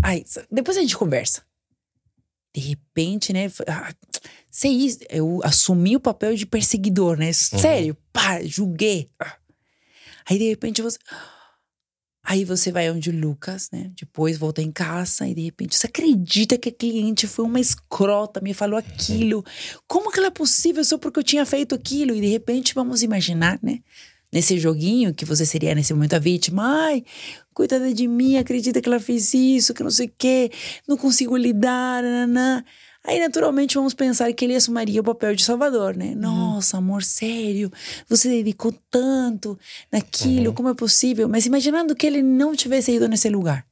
[0.00, 1.42] Ai, depois a gente conversa.
[2.54, 3.50] De repente, né?
[3.66, 3.92] ah,
[4.50, 4.98] Sei isso.
[5.10, 7.32] Eu assumi o papel de perseguidor, né?
[7.32, 9.10] Sério, pá, julguei.
[9.20, 9.36] Ah.
[10.28, 10.98] Aí de repente você.
[12.22, 13.90] Aí você vai onde o Lucas, né?
[13.98, 18.40] Depois volta em casa e de repente você acredita que a cliente foi uma escrota,
[18.40, 19.44] me falou aquilo.
[19.86, 22.14] Como que ela é possível só porque eu tinha feito aquilo?
[22.14, 23.80] E de repente vamos imaginar, né?
[24.30, 26.62] Nesse joguinho que você seria nesse momento a vítima.
[26.86, 27.02] Ai,
[27.54, 30.50] coitada de mim, acredita que ela fez isso, que não sei o quê,
[30.86, 32.62] não consigo lidar, nanã.
[33.08, 36.14] Aí, naturalmente, vamos pensar que ele assumiria o papel de salvador, né?
[36.14, 37.72] Nossa, amor, sério,
[38.06, 39.58] você dedicou tanto
[39.90, 40.54] naquilo, Uhum.
[40.54, 41.26] como é possível?
[41.26, 43.64] Mas imaginando que ele não tivesse ido nesse lugar.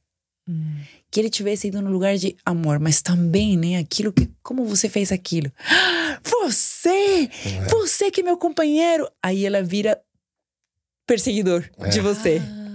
[0.49, 0.79] Hum.
[1.11, 3.77] Que ele tivesse ido no lugar de amor, mas também, né?
[3.77, 4.27] Aquilo que.
[4.41, 5.51] Como você fez aquilo?
[6.23, 7.29] Você!
[7.69, 9.07] Você que é meu companheiro!
[9.21, 10.01] Aí ela vira
[11.05, 12.01] perseguidor de É.
[12.01, 12.41] você.
[12.41, 12.66] Ah.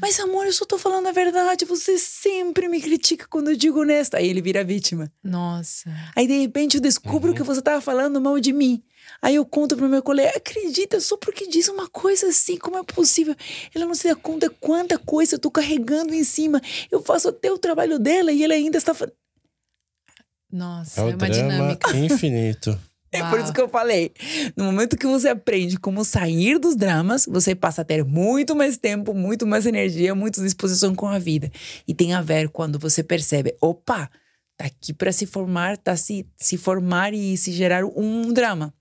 [0.00, 1.64] Mas amor, eu só tô falando a verdade.
[1.64, 4.18] Você sempre me critica quando eu digo honesta.
[4.18, 5.10] Aí ele vira vítima.
[5.22, 5.90] Nossa.
[6.16, 7.36] Aí de repente eu descubro Uhum.
[7.36, 8.82] que você tava falando mal de mim.
[9.22, 12.82] Aí eu conto pro meu colega, acredita, só porque diz uma coisa assim, como é
[12.84, 13.34] possível?
[13.74, 16.60] Ela não se dá conta quanta coisa eu tô carregando em cima.
[16.90, 18.94] Eu faço até o trabalho dela e ela ainda está
[20.52, 21.96] Nossa, É é, uma drama dinâmica.
[21.96, 22.78] infinito.
[23.10, 23.30] É Uau.
[23.30, 24.12] por isso que eu falei.
[24.56, 28.76] No momento que você aprende como sair dos dramas, você passa a ter muito mais
[28.76, 31.50] tempo, muito mais energia, muita disposição com a vida.
[31.86, 34.10] E tem a ver quando você percebe, opa,
[34.56, 38.74] tá aqui para se formar, tá se, se formar e se gerar um drama.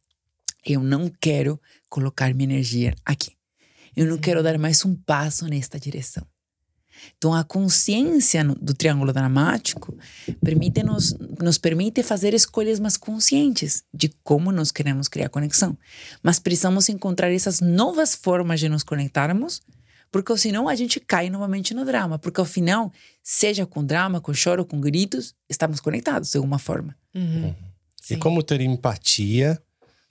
[0.66, 1.60] Eu não quero
[1.90, 3.32] colocar minha energia aqui.
[3.96, 6.26] Eu não quero dar mais um passo nesta direção.
[7.18, 9.98] Então, a consciência do triângulo dramático
[10.44, 15.78] permite nos, nos permite fazer escolhas mais conscientes de como nós queremos criar conexão.
[16.22, 19.62] Mas precisamos encontrar essas novas formas de nos conectarmos,
[20.12, 22.18] porque senão a gente cai novamente no drama.
[22.18, 22.92] Porque ao final,
[23.24, 26.96] seja com drama, com choro, com gritos, estamos conectados de alguma forma.
[27.14, 27.54] Uhum.
[28.10, 28.20] E Sim.
[28.20, 29.62] como ter empatia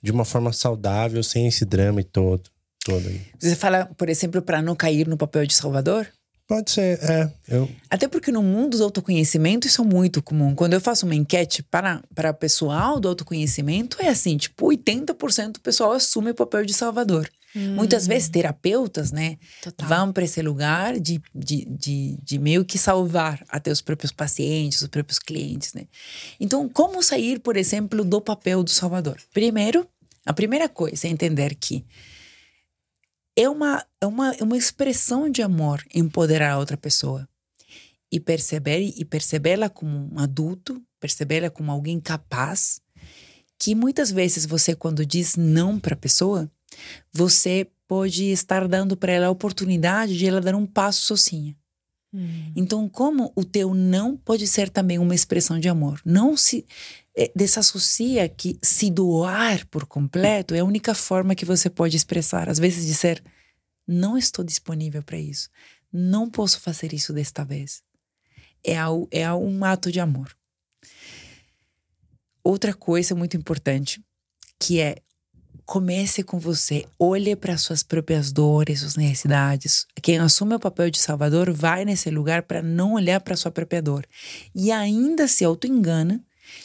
[0.01, 2.49] de uma forma saudável, sem esse drama e todo.
[2.83, 3.21] todo aí.
[3.39, 6.07] Você fala, por exemplo, para não cair no papel de salvador?
[6.47, 7.31] Pode ser, é.
[7.49, 10.55] Eu, Até porque no mundo do autoconhecimento isso é muito comum.
[10.55, 15.59] Quando eu faço uma enquete para, para pessoal do autoconhecimento, é assim, tipo, 80% do
[15.59, 17.29] pessoal assume o papel de salvador.
[17.53, 19.87] Muitas Hum, vezes terapeutas, né, Total.
[19.87, 24.81] vão para esse lugar de, de, de, de meio que salvar até os próprios pacientes,
[24.81, 25.85] os próprios clientes, né?
[26.39, 29.17] Então, como sair, por exemplo, do papel do salvador?
[29.33, 29.87] Primeiro,
[30.25, 31.83] a primeira coisa é entender que
[33.37, 37.29] é uma, é uma, é uma expressão de amor empoderar a outra pessoa
[38.11, 42.81] e perceber e percebê-la como um adulto, percebê-la como alguém capaz,
[43.59, 46.49] que muitas vezes você quando diz não para a pessoa,
[47.13, 51.55] você pode estar dando para ela a oportunidade de ela dar um passo sozinha.
[52.13, 52.51] Hum.
[52.55, 56.01] Então, como o teu não pode ser também uma expressão de amor?
[56.05, 56.65] Não se
[57.15, 62.49] é, desassocia que se doar por completo é a única forma que você pode expressar.
[62.49, 63.23] Às vezes dizer,
[63.87, 65.49] não estou disponível para isso.
[65.91, 67.81] Não posso fazer isso desta vez.
[68.63, 70.35] É, ao, é um ato de amor.
[72.43, 74.01] Outra coisa muito importante,
[74.59, 74.97] que é
[75.67, 79.85] comece com você, olhe para suas próprias dores, suas necessidades.
[80.01, 83.81] Quem assume o papel de salvador vai nesse lugar para não olhar para sua própria
[83.81, 84.07] dor
[84.55, 86.23] e ainda se auto-engana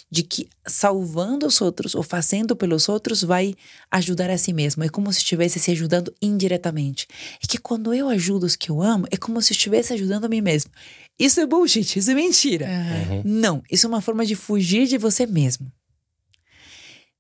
[0.09, 3.57] de que salvando os outros ou fazendo pelos outros vai
[3.91, 4.85] ajudar a si mesmo.
[4.85, 7.09] É como se estivesse se ajudando indiretamente.
[7.43, 10.29] É que quando eu ajudo os que eu amo, é como se estivesse ajudando a
[10.29, 10.71] mim mesmo.
[11.19, 12.69] Isso é bullshit, isso é mentira.
[12.69, 13.23] Uhum.
[13.25, 15.73] Não, isso é uma forma de fugir de você mesmo.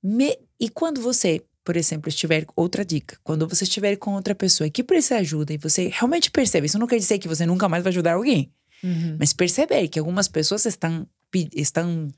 [0.00, 4.68] Me, e quando você, por exemplo, estiver outra dica, quando você estiver com outra pessoa
[4.68, 7.82] que precisa ajuda e você realmente percebe, isso não quer dizer que você nunca mais
[7.82, 8.52] vai ajudar alguém,
[8.82, 9.16] Uhum.
[9.18, 11.06] mas perceber que algumas pessoas estão
[11.54, 12.12] estão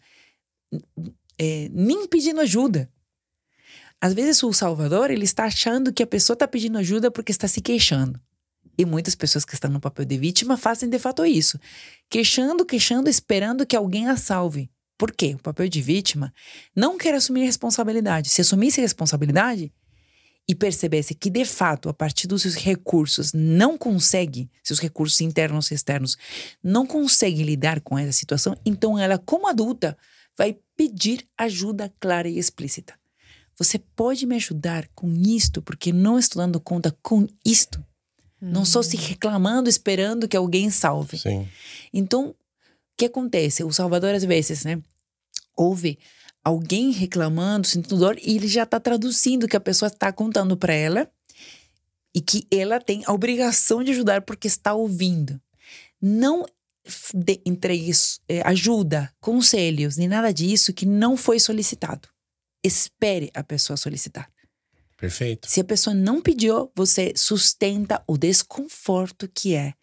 [1.38, 2.90] é, nem pedindo ajuda.
[4.00, 7.46] Às vezes o salvador ele está achando que a pessoa está pedindo ajuda porque está
[7.46, 8.20] se queixando.
[8.76, 11.60] E muitas pessoas que estão no papel de vítima fazem de fato isso.
[12.10, 14.68] Queixando, queixando, esperando que alguém a salve.
[14.96, 15.34] Por quê?
[15.34, 16.32] O papel de vítima
[16.74, 18.28] não quer assumir responsabilidade.
[18.28, 19.72] Se assumisse responsabilidade
[20.46, 25.70] e percebesse que, de fato, a partir dos seus recursos, não consegue, seus recursos internos
[25.70, 26.16] e externos,
[26.62, 29.96] não consegue lidar com essa situação, então ela, como adulta,
[30.36, 32.94] vai pedir ajuda clara e explícita.
[33.56, 37.82] Você pode me ajudar com isto, porque não estou dando conta com isto.
[38.40, 41.16] Não só se reclamando, esperando que alguém salve.
[41.16, 41.48] Sim.
[41.92, 42.34] Então,
[42.96, 43.64] que acontece?
[43.64, 44.80] O Salvador, às vezes, né,
[45.56, 45.98] ouve
[46.42, 50.56] alguém reclamando, sentindo dor, e ele já está traduzindo o que a pessoa está contando
[50.56, 51.10] para ela
[52.14, 55.40] e que ela tem a obrigação de ajudar porque está ouvindo.
[56.00, 56.44] Não
[57.46, 57.90] entregue
[58.28, 62.08] eh, ajuda, conselhos, nem nada disso que não foi solicitado.
[62.62, 64.30] Espere a pessoa solicitar.
[64.98, 65.48] Perfeito.
[65.50, 69.74] Se a pessoa não pediu, você sustenta o desconforto que é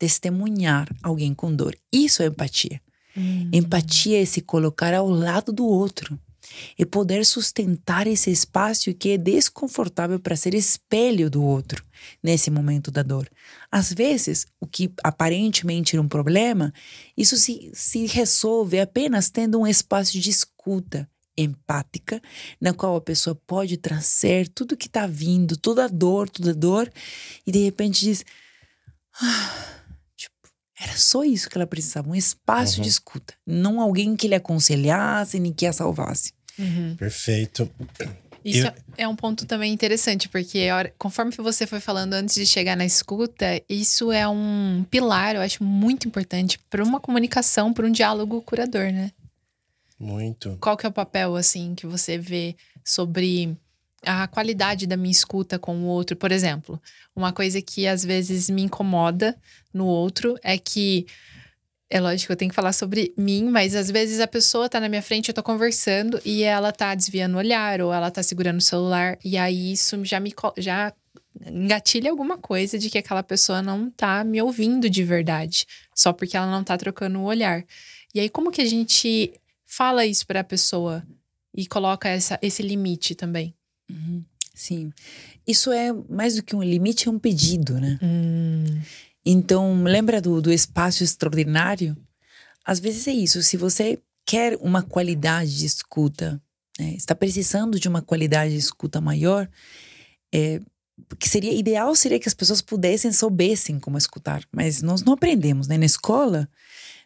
[0.00, 1.76] testemunhar alguém com dor.
[1.92, 2.80] Isso é empatia.
[3.14, 3.50] Hum.
[3.52, 6.18] Empatia é se colocar ao lado do outro
[6.78, 11.84] e poder sustentar esse espaço que é desconfortável para ser espelho do outro
[12.22, 13.28] nesse momento da dor.
[13.70, 16.72] Às vezes, o que aparentemente era um problema,
[17.14, 22.20] isso se, se resolve apenas tendo um espaço de escuta empática,
[22.58, 26.54] na qual a pessoa pode trazer tudo que está vindo, toda a dor, toda a
[26.54, 26.90] dor,
[27.46, 28.24] e de repente diz:
[29.20, 29.79] "Ah,
[30.80, 32.82] era só isso que ela precisava, um espaço Uhum.
[32.82, 36.32] de escuta, não alguém que lhe aconselhasse nem que a salvasse.
[36.58, 36.96] Uhum.
[36.96, 37.70] Perfeito.
[38.42, 40.66] Isso Eu- é um ponto também interessante, porque
[40.98, 45.42] conforme que você foi falando antes de chegar na escuta, isso é um pilar, eu
[45.42, 49.12] acho muito importante para uma comunicação, para um diálogo curador, né?
[49.98, 50.56] Muito.
[50.60, 53.54] Qual que é o papel, assim, que você vê sobre
[54.04, 56.16] a qualidade da minha escuta com o outro?
[56.16, 56.80] Por exemplo,
[57.14, 59.36] uma coisa que às vezes me incomoda
[59.72, 61.06] no outro é que.
[61.92, 64.88] É lógico eu tenho que falar sobre mim, mas às vezes a pessoa tá na
[64.88, 68.58] minha frente, eu tô conversando e ela tá desviando o olhar ou ela tá segurando
[68.58, 69.18] o celular.
[69.24, 70.94] E aí isso já me já
[71.46, 76.36] engatilha alguma coisa de que aquela pessoa não tá me ouvindo de verdade, só porque
[76.36, 77.64] ela não tá trocando o olhar.
[78.14, 79.32] E aí, como que a gente
[79.66, 81.02] fala isso pra pessoa
[81.56, 83.54] e coloca essa, esse limite também?
[84.54, 84.92] Sim.
[85.46, 87.98] Isso é mais do que um limite, é um pedido, né?
[89.24, 91.96] Então, lembra do, do espaço extraordinário?
[92.64, 93.42] Às vezes é isso.
[93.42, 96.40] Se você quer uma qualidade de escuta,
[96.78, 99.48] né, está precisando de uma qualidade de escuta maior,
[100.32, 100.60] é,
[101.18, 104.44] que seria ideal seria que as pessoas pudessem, soubessem como escutar.
[104.52, 105.78] Mas nós não aprendemos, né?
[105.78, 106.48] Na escola,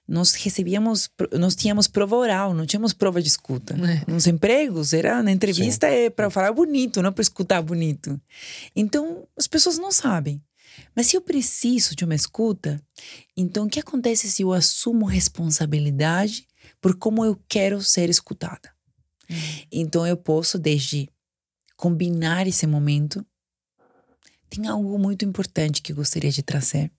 [0.06, 3.74] nós recebíamos, nós tínhamos prova oral, não tínhamos prova de escuta.
[4.06, 8.20] Nos empregos, era na entrevista é para falar bonito, não para escutar bonito.
[8.76, 10.42] Então, as pessoas não sabem.
[10.94, 12.80] Mas se eu preciso de uma escuta,
[13.36, 16.46] então o que acontece se eu assumo responsabilidade
[16.80, 18.72] por como eu quero ser escutada?
[19.70, 21.08] Então eu posso desde
[21.76, 23.24] combinar esse momento.
[24.50, 26.90] Tem algo muito importante que eu gostaria de trazer.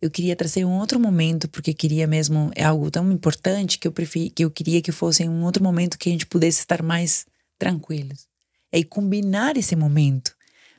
[0.00, 3.92] Eu queria trazer um outro momento porque queria mesmo é algo tão importante que eu
[3.92, 7.26] preferi, que eu queria que fosse um outro momento que a gente pudesse estar mais
[7.58, 8.26] tranquilos.
[8.72, 10.34] É combinar esse momento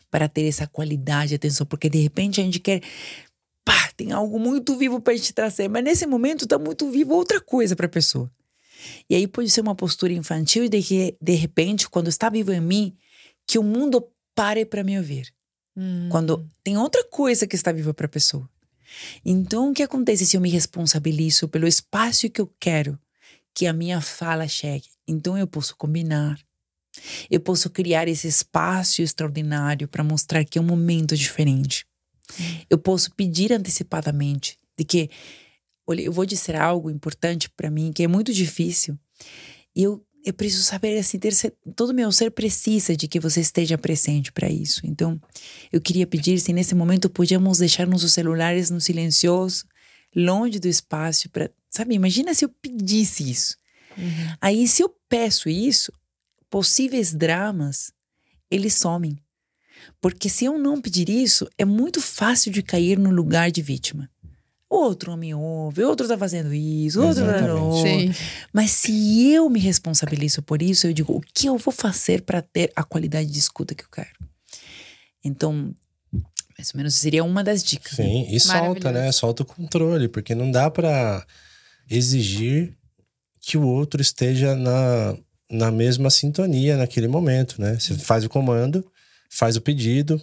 [0.10, 2.82] para ter essa qualidade de atenção, porque de repente a gente quer
[3.64, 7.14] pá, tem algo muito vivo para a gente trazer, mas nesse momento está muito vivo
[7.14, 8.30] outra coisa para a pessoa.
[9.08, 12.60] E aí pode ser uma postura infantil de que de repente quando está vivo em
[12.60, 12.98] mim,
[13.48, 14.04] que o mundo
[14.34, 15.32] pare para me ouvir.
[15.78, 16.10] Hum.
[16.10, 18.50] Quando tem outra coisa que está viva para a pessoa.
[19.24, 23.00] Então, o que acontece se eu me responsabilizo pelo espaço que eu quero
[23.54, 24.90] que a minha fala chegue?
[25.08, 26.40] Então, eu posso combinar.
[27.30, 31.86] Eu posso criar esse espaço extraordinário para mostrar que é um momento diferente.
[32.70, 35.10] Eu posso pedir antecipadamente de que,
[35.88, 38.98] olha, eu vou dizer algo importante para mim que é muito difícil.
[39.76, 41.34] E eu eu preciso saber assim, ter,
[41.76, 44.82] todo meu ser precisa de que você esteja presente para isso.
[44.84, 45.20] Então,
[45.72, 49.66] eu queria pedir se nesse momento podíamos deixar nossos celulares no silencioso,
[50.16, 53.58] longe do espaço para, sabe, imagina se eu pedisse isso.
[53.98, 54.36] Uhum.
[54.40, 55.92] Aí se eu peço isso,
[56.50, 57.92] possíveis dramas,
[58.50, 59.18] eles somem.
[60.00, 64.10] Porque se eu não pedir isso, é muito fácil de cair no lugar de vítima
[64.72, 67.84] outro não me ouve, outro tá fazendo isso, outro não.
[68.54, 72.42] Mas se eu me responsabilizo por isso, eu digo, o que eu vou fazer para
[72.42, 74.10] ter a qualidade de escuta que eu quero?
[75.24, 75.74] Então,
[76.58, 77.98] mais ou menos seria uma das dicas.
[77.98, 78.06] Né?
[78.06, 78.28] Sim, né?
[78.32, 79.12] e solta, né?
[79.12, 81.26] Solta o controle, porque não dá para
[81.90, 82.74] exigir
[83.42, 85.18] que o outro esteja na,
[85.50, 87.78] na mesma sintonia naquele momento, né?
[87.78, 88.86] Você faz o comando,
[89.30, 90.22] faz o pedido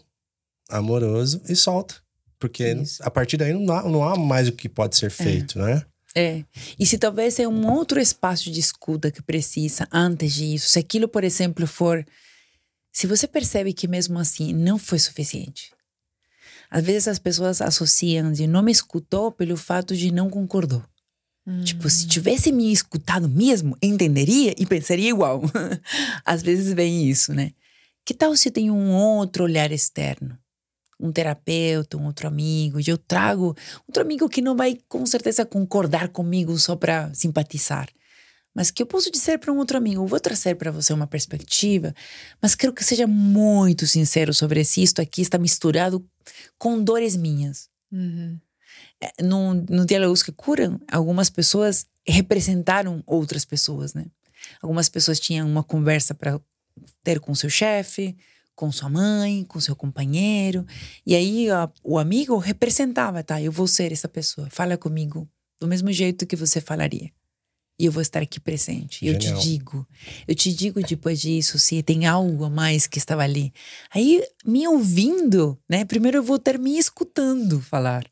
[0.70, 1.96] amoroso e solta.
[2.38, 3.02] Porque Isso.
[3.02, 5.10] a partir daí não há, não há mais o que pode ser é.
[5.10, 5.62] feito, é.
[5.62, 5.86] né?
[6.14, 6.44] É.
[6.78, 11.08] E se talvez é um outro espaço de escuta que precisa antes disso, se aquilo,
[11.08, 12.04] por exemplo, for.
[12.90, 15.70] Se você percebe que mesmo assim não foi suficiente.
[16.70, 20.82] Às vezes as pessoas associam de não me escutou pelo fato de não concordou.
[21.46, 21.62] Hum.
[21.62, 25.40] Tipo, se tivesse me escutado mesmo, entenderia e pensaria igual.
[26.24, 27.52] Às vezes vem isso, né?
[28.04, 30.38] Que tal se tem um outro olhar externo?
[30.98, 36.08] Um terapeuta, um outro amigo, eu trago outro amigo que não vai com certeza concordar
[36.08, 37.88] comigo só para simpatizar,
[38.54, 41.94] mas que eu posso dizer para um outro amigo, vou trazer para você uma perspectiva,
[42.42, 46.04] mas quero que seja muito sincero sobre se isto aqui está misturado
[46.58, 47.68] com dores minhas.
[47.92, 48.38] Uhum.
[49.00, 54.06] É, no, no Diálogos que Curam, algumas pessoas representaram outras pessoas, né?
[54.60, 56.40] Algumas pessoas tinham uma conversa para
[57.02, 58.16] ter com seu chefe,
[58.58, 60.66] com sua mãe, com seu companheiro.
[61.06, 63.40] E aí a, o amigo representava, tá?
[63.40, 64.48] Eu vou ser essa pessoa.
[64.50, 65.28] Fala comigo
[65.60, 67.12] do mesmo jeito que você falaria.
[67.78, 69.06] E eu vou estar aqui presente.
[69.06, 69.14] Genial.
[69.14, 69.86] Eu te digo.
[70.26, 73.52] Eu te digo depois disso se tem algo a mais que estava ali.
[73.94, 75.84] Aí, me ouvindo, né?
[75.84, 78.10] Primeiro eu vou ter me escutando falar.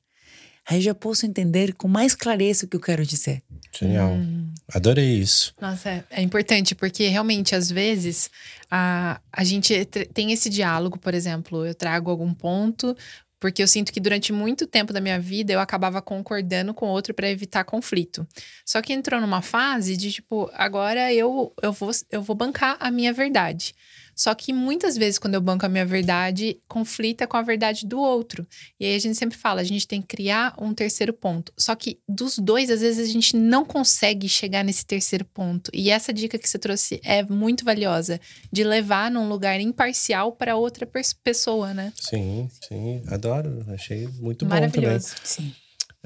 [0.69, 3.43] Aí já posso entender com mais clareza o que eu quero dizer.
[3.73, 4.13] Genial.
[4.13, 4.53] Hum.
[4.75, 5.55] Adorei isso.
[5.61, 8.29] Nossa, é, é, importante, porque realmente, às vezes,
[8.71, 12.97] a, a gente tem esse diálogo, por exemplo, eu trago algum ponto,
[13.39, 16.91] porque eu sinto que durante muito tempo da minha vida eu acabava concordando com o
[16.91, 18.27] outro para evitar conflito.
[18.65, 22.91] Só que entrou numa fase de tipo, agora eu, eu, vou, eu vou bancar a
[22.91, 23.75] minha verdade.
[24.17, 28.01] Só que muitas vezes, quando eu banco a minha verdade, conflita com a verdade do
[28.01, 28.47] outro.
[28.81, 31.53] E aí a gente sempre fala, a gente tem que criar um terceiro ponto.
[31.55, 35.71] Só que dos dois, às vezes, a gente não consegue chegar nesse terceiro ponto.
[35.75, 38.19] E essa dica que você trouxe é muito valiosa,
[38.51, 40.89] de levar num lugar imparcial para outra
[41.23, 41.93] pessoa, né?
[42.01, 43.03] Sim, sim.
[43.09, 43.67] Adoro.
[43.69, 44.99] Achei muito bom também.
[45.23, 45.53] Sim.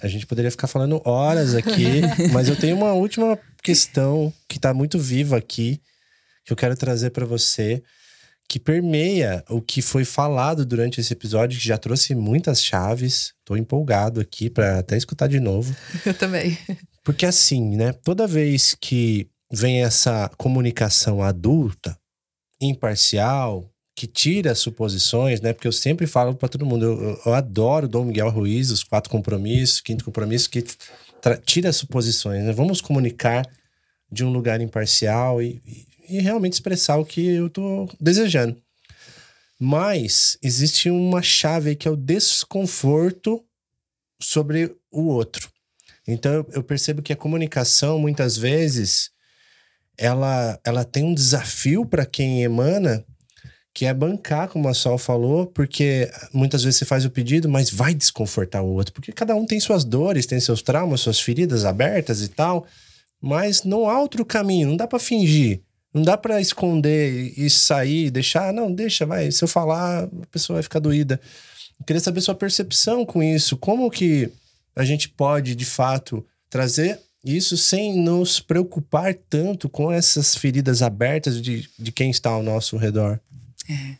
[0.02, 2.00] A gente poderia ficar falando horas aqui,
[2.32, 5.80] mas eu tenho uma última questão que está muito viva aqui,
[6.44, 7.80] que eu quero trazer para você
[8.50, 13.32] que permeia o que foi falado durante esse episódio, que já trouxe muitas chaves.
[13.44, 15.72] Tô empolgado aqui para até escutar de novo.
[16.04, 16.58] Eu também.
[17.04, 17.92] Porque assim, né?
[17.92, 21.96] Toda vez que vem essa comunicação adulta,
[22.60, 25.52] imparcial, que tira suposições, né?
[25.52, 29.10] Porque eu sempre falo para todo mundo, eu, eu, adoro Dom Miguel Ruiz, os quatro
[29.10, 30.64] compromissos, quinto compromisso, que
[31.46, 32.52] tira suposições, né?
[32.52, 33.46] Vamos comunicar
[34.10, 38.60] de um lugar imparcial e, e e realmente expressar o que eu tô desejando.
[39.58, 43.44] Mas existe uma chave que é o desconforto
[44.20, 45.50] sobre o outro.
[46.06, 49.10] Então eu percebo que a comunicação muitas vezes
[49.96, 53.04] ela, ela tem um desafio para quem emana
[53.72, 57.70] que é bancar, como a Sol falou, porque muitas vezes você faz o pedido, mas
[57.70, 61.64] vai desconfortar o outro, porque cada um tem suas dores, tem seus traumas, suas feridas
[61.64, 62.66] abertas e tal,
[63.20, 65.62] mas não há outro caminho, não dá para fingir.
[65.92, 69.30] Não dá para esconder e sair, deixar, não, deixa, vai.
[69.30, 71.20] Se eu falar, a pessoa vai ficar doída.
[71.78, 73.56] Eu queria saber sua percepção com isso.
[73.56, 74.30] Como que
[74.76, 81.40] a gente pode, de fato, trazer isso sem nos preocupar tanto com essas feridas abertas
[81.40, 83.20] de, de quem está ao nosso redor?
[83.68, 83.96] É.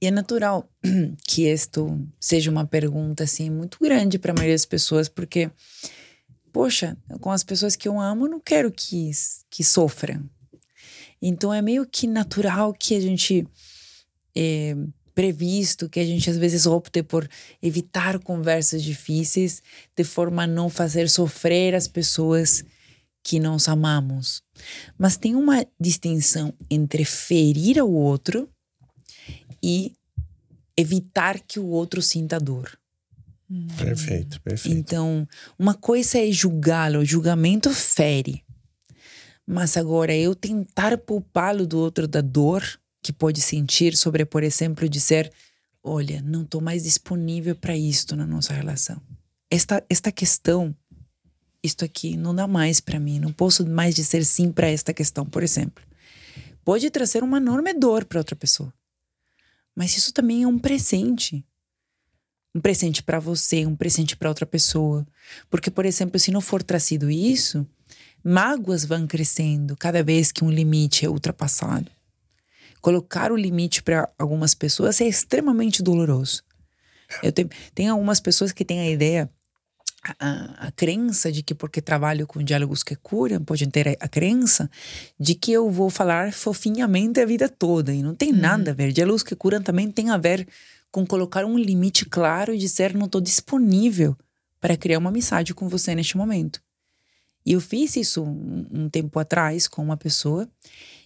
[0.00, 0.68] E é natural
[1.26, 5.50] que isto seja uma pergunta assim muito grande para a maioria das pessoas, porque
[6.52, 9.10] poxa, com as pessoas que eu amo, eu não quero que
[9.50, 10.28] que sofram.
[11.26, 13.46] Então é meio que natural que a gente
[14.36, 14.76] é,
[15.14, 17.28] previsto que a gente às vezes opte por
[17.62, 19.62] evitar conversas difíceis
[19.96, 22.64] de forma a não fazer sofrer as pessoas
[23.22, 24.42] que nós amamos.
[24.98, 28.50] Mas tem uma distinção entre ferir o outro
[29.62, 29.94] e
[30.76, 32.78] evitar que o outro sinta dor.
[33.78, 34.76] Perfeito, perfeito.
[34.76, 35.26] Então,
[35.58, 38.43] uma coisa é julgá-lo, o julgamento fere.
[39.46, 42.62] Mas agora, eu tentar poupá-lo do outro da dor
[43.02, 45.30] que pode sentir sobre, por exemplo, dizer:
[45.82, 49.00] olha, não estou mais disponível para isto na nossa relação.
[49.50, 50.74] Esta, esta questão,
[51.62, 55.26] isto aqui não dá mais para mim, não posso mais dizer sim para esta questão,
[55.26, 55.84] por exemplo.
[56.64, 58.72] Pode trazer uma enorme dor para outra pessoa.
[59.76, 61.44] Mas isso também é um presente
[62.54, 65.04] um presente para você, um presente para outra pessoa.
[65.50, 67.66] Porque, por exemplo, se não for trazido isso,
[68.24, 71.90] mágoas vão crescendo cada vez que um limite é ultrapassado.
[72.80, 76.42] Colocar o limite para algumas pessoas é extremamente doloroso.
[77.22, 79.30] Eu tenho, tem algumas pessoas que têm a ideia,
[80.18, 84.08] a, a, crença de que porque trabalho com diálogos que curam, pode ter a, a,
[84.08, 84.70] crença
[85.18, 87.92] de que eu vou falar fofinhamente a vida toda.
[87.92, 88.40] E não tem uhum.
[88.40, 88.92] nada a ver.
[88.92, 90.46] Diálogos que curam também tem a ver
[90.90, 94.16] com colocar um limite claro e dizer não estou disponível
[94.60, 96.63] para criar uma amizade com você neste momento.
[97.44, 100.48] E eu fiz isso um, um tempo atrás com uma pessoa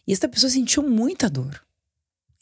[0.06, 1.60] e essa pessoa sentiu muita dor.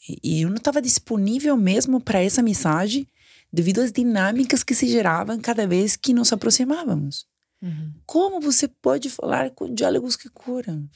[0.07, 3.07] E, e eu não estava disponível mesmo para essa amizade
[3.51, 7.25] devido às dinâmicas que se geravam cada vez que nos aproximávamos.
[7.61, 7.93] Uhum.
[8.05, 10.87] Como você pode falar com diálogos que curam?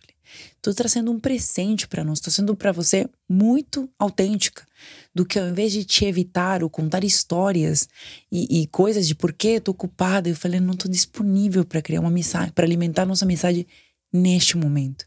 [0.56, 4.66] Estou trazendo um presente para nós, estou sendo para você muito autêntica.
[5.14, 7.88] Do que ao invés de te evitar ou contar histórias
[8.32, 12.00] e, e coisas de por que estou ocupada, eu falei, não estou disponível para criar
[12.00, 13.68] uma mensagem, para alimentar nossa mensagem
[14.12, 15.06] neste momento.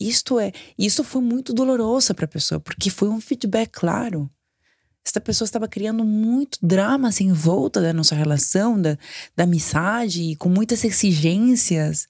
[0.00, 4.30] Isto é, isso foi muito doloroso para a pessoa, porque foi um feedback claro.
[5.04, 8.98] Essa pessoa estava criando muito drama assim, em volta da nossa relação, da,
[9.36, 12.06] da amizade, com muitas exigências.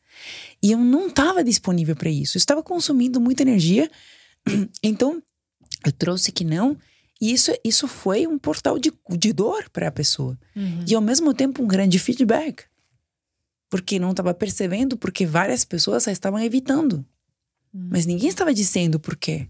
[0.62, 2.36] E eu não estava disponível para isso.
[2.36, 3.90] Eu estava consumindo muita energia.
[4.82, 5.22] Então,
[5.84, 6.76] eu trouxe que não.
[7.20, 10.38] E isso, isso foi um portal de, de dor para a pessoa.
[10.56, 10.84] Uhum.
[10.88, 12.64] E ao mesmo tempo um grande feedback.
[13.68, 17.04] Porque não estava percebendo, porque várias pessoas já estavam evitando.
[17.72, 17.88] Uhum.
[17.90, 19.48] Mas ninguém estava dizendo por quê.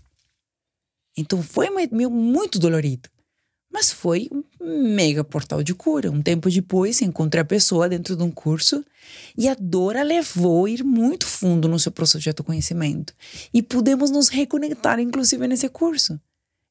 [1.16, 1.68] Então foi
[2.10, 3.08] muito dolorido.
[3.72, 4.42] Mas foi um
[4.94, 6.10] mega portal de cura.
[6.10, 8.84] Um tempo depois, encontrei a pessoa dentro de um curso
[9.38, 13.14] e a dor a levou a ir muito fundo no seu processo de autoconhecimento.
[13.54, 16.20] E pudemos nos reconectar, inclusive, nesse curso.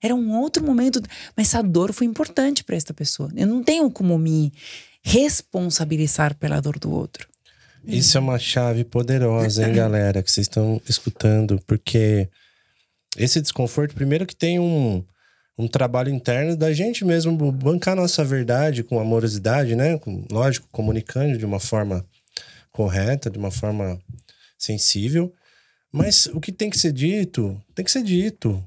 [0.02, 1.02] Era um outro momento,
[1.36, 3.30] mas essa dor foi importante para esta pessoa.
[3.36, 4.52] Eu não tenho como me
[5.02, 7.28] responsabilizar pela dor do outro.
[7.86, 12.30] Isso é uma chave poderosa, hein, galera, que vocês estão escutando, porque
[13.18, 15.04] esse desconforto, primeiro que tem um
[15.60, 19.98] um trabalho interno da gente mesmo bancar nossa verdade com amorosidade, né?
[19.98, 22.06] Com, lógico, comunicando de uma forma
[22.72, 24.00] correta, de uma forma
[24.58, 25.34] sensível.
[25.92, 28.64] Mas o que tem que ser dito, tem que ser dito.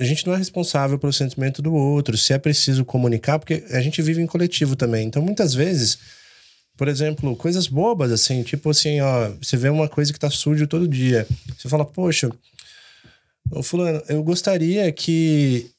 [0.00, 2.16] A gente não é responsável pelo sentimento do outro.
[2.16, 5.06] Se é preciso comunicar, porque a gente vive em coletivo também.
[5.06, 5.98] Então, muitas vezes,
[6.74, 10.66] por exemplo, coisas bobas, assim, tipo assim, ó, você vê uma coisa que tá sujo
[10.66, 11.26] todo dia.
[11.54, 12.30] Você fala, poxa,
[13.50, 15.73] ô fulano, eu gostaria que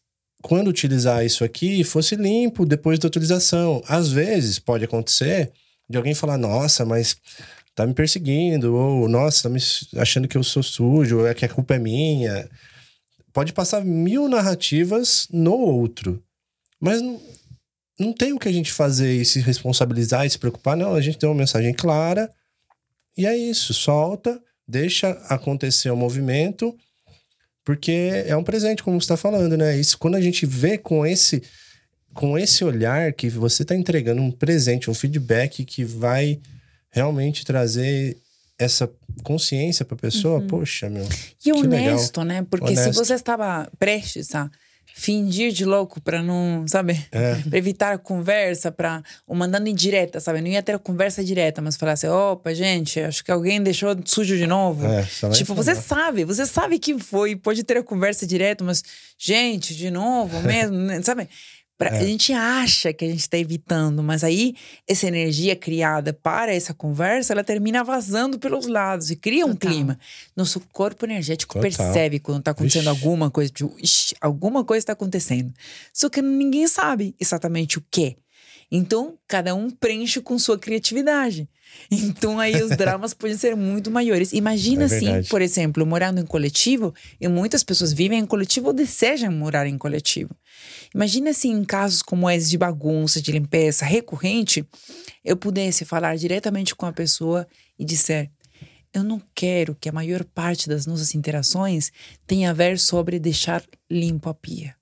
[0.45, 3.81] quando utilizar isso aqui, fosse limpo depois da utilização.
[3.88, 5.51] Às vezes pode acontecer
[5.89, 7.17] de alguém falar: nossa, mas
[7.73, 9.59] tá me perseguindo, ou nossa, tá me
[9.97, 12.47] achando que eu sou sujo, ou é que a culpa é minha.
[13.34, 16.23] Pode passar mil narrativas no outro.
[16.80, 17.19] Mas não,
[17.99, 20.77] não tem o que a gente fazer e se responsabilizar e se preocupar.
[20.77, 22.30] Não, a gente tem uma mensagem clara
[23.17, 23.73] e é isso.
[23.73, 26.77] Solta, deixa acontecer o movimento
[27.65, 29.75] porque é um presente, como você está falando, né?
[29.75, 31.41] Isso, quando a gente vê com esse,
[32.13, 36.39] com esse olhar que você está entregando um presente, um feedback que vai
[36.91, 38.17] realmente trazer
[38.57, 38.89] essa
[39.23, 40.47] consciência para a pessoa, uhum.
[40.47, 41.05] poxa, meu.
[41.43, 42.41] E honesto, legal.
[42.41, 42.47] né?
[42.49, 42.93] Porque honesto.
[42.93, 44.49] se você estava prestes a
[44.94, 47.06] fingir de louco para não, sabe?
[47.12, 47.36] É.
[47.49, 50.41] Pra evitar a conversa, para ou mandando indireta, sabe?
[50.41, 54.38] Não ia ter a conversa direta, mas falasse, opa, gente, acho que alguém deixou sujo
[54.38, 54.86] de novo.
[54.86, 58.84] É, tipo, você sabe, você sabe que foi, pode ter a conversa direta, mas,
[59.18, 61.02] gente, de novo mesmo, né?
[61.02, 61.28] sabe?
[61.77, 61.99] Pra, é.
[61.99, 64.56] A gente acha que a gente está evitando, mas aí
[64.88, 69.72] essa energia criada para essa conversa, ela termina vazando pelos lados e cria um Total.
[69.72, 69.99] clima.
[70.35, 71.69] Nosso corpo energético Total.
[71.69, 72.89] percebe quando está acontecendo Ixi.
[72.89, 75.53] alguma coisa, tipo, Ixi, alguma coisa está acontecendo.
[75.93, 78.15] Só que ninguém sabe exatamente o que.
[78.71, 81.47] Então, cada um preenche com sua criatividade.
[81.91, 84.33] Então, aí os dramas podem ser muito maiores.
[84.33, 88.73] Imagina É assim, por exemplo, morando em coletivo, e muitas pessoas vivem em coletivo ou
[88.73, 90.35] desejam morar em coletivo.
[90.93, 94.65] Imagina se em casos como esse de bagunça, de limpeza recorrente,
[95.23, 97.47] eu pudesse falar diretamente com a pessoa
[97.77, 98.31] e dizer:
[98.93, 101.91] eu não quero que a maior parte das nossas interações
[102.25, 103.61] tenha a ver sobre deixar
[103.91, 104.73] limpo a pia.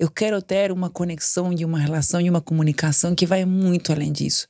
[0.00, 4.10] Eu quero ter uma conexão e uma relação e uma comunicação que vai muito além
[4.10, 4.48] disso.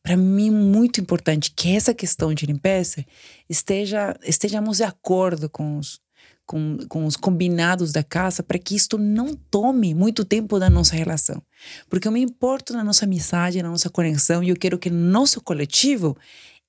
[0.00, 3.04] Para mim, muito importante que essa questão de limpeza
[3.50, 6.00] esteja estejamos de acordo com os,
[6.46, 10.94] com, com os combinados da casa para que isto não tome muito tempo da nossa
[10.94, 11.42] relação.
[11.90, 15.10] Porque eu me importo na nossa amizade, na nossa conexão e eu quero que no
[15.10, 16.16] nosso coletivo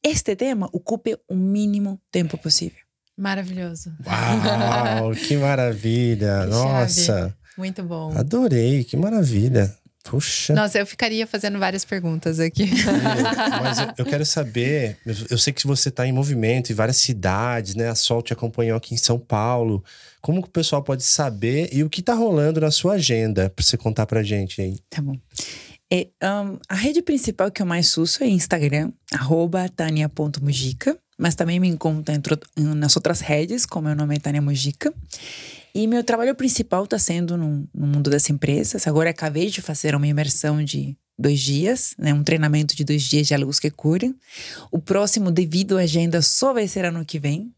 [0.04, 2.80] este tema ocupe o mínimo tempo possível.
[3.16, 3.94] Maravilhoso.
[4.04, 6.42] Uau, que maravilha.
[6.46, 7.45] Que Nossa, chave.
[7.58, 8.12] Muito bom.
[8.18, 9.74] adorei, que maravilha.
[10.06, 10.54] Puxa.
[10.54, 12.70] Nossa, eu ficaria fazendo várias perguntas aqui.
[13.64, 16.98] Mas eu, eu quero saber, eu, eu sei que você está em movimento em várias
[16.98, 17.90] cidades, né?
[17.90, 19.84] A Sol te acompanhou aqui em São Paulo.
[20.22, 23.66] Como que o pessoal pode saber e o que tá rolando na sua agenda para
[23.66, 24.78] você contar pra gente aí?
[24.92, 25.18] Tá bom.
[25.92, 31.60] É, um, a rede principal que eu mais uso é Instagram, arroba tania.mujica, mas também
[31.60, 32.14] me encontro
[32.58, 34.94] nas outras redes, como meu nome é Tânia Mujica.
[35.76, 38.88] E meu trabalho principal está sendo no, no mundo das empresas.
[38.88, 43.24] Agora acabei de fazer uma imersão de dois dias, né, um treinamento de dois dias
[43.24, 44.16] de diálogos que curam.
[44.72, 47.54] O próximo, devido à agenda, só vai ser ano que vem.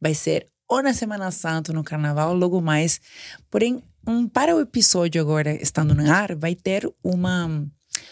[0.00, 3.02] Vai ser ou na Semana Santa, no Carnaval, logo mais.
[3.50, 7.66] Porém, um, para o episódio agora estando no ar, vai ter uma,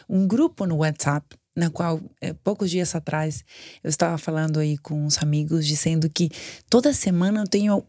[0.06, 3.42] um grupo no WhatsApp, na qual, eh, poucos dias atrás,
[3.82, 6.28] eu estava falando aí com uns amigos, dizendo que
[6.68, 7.82] toda semana eu tenho.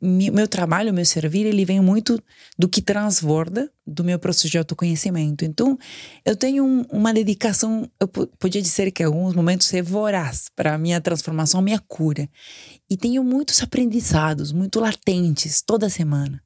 [0.00, 2.22] Meu trabalho, meu servir, ele vem muito
[2.58, 5.44] do que transborda do meu processo de autoconhecimento.
[5.46, 5.78] Então,
[6.24, 10.50] eu tenho um- uma dedicação, eu po- podia dizer que em alguns momentos é voraz
[10.54, 12.28] para a minha transformação, minha cura.
[12.90, 16.42] E tenho muitos aprendizados, muito latentes, toda semana.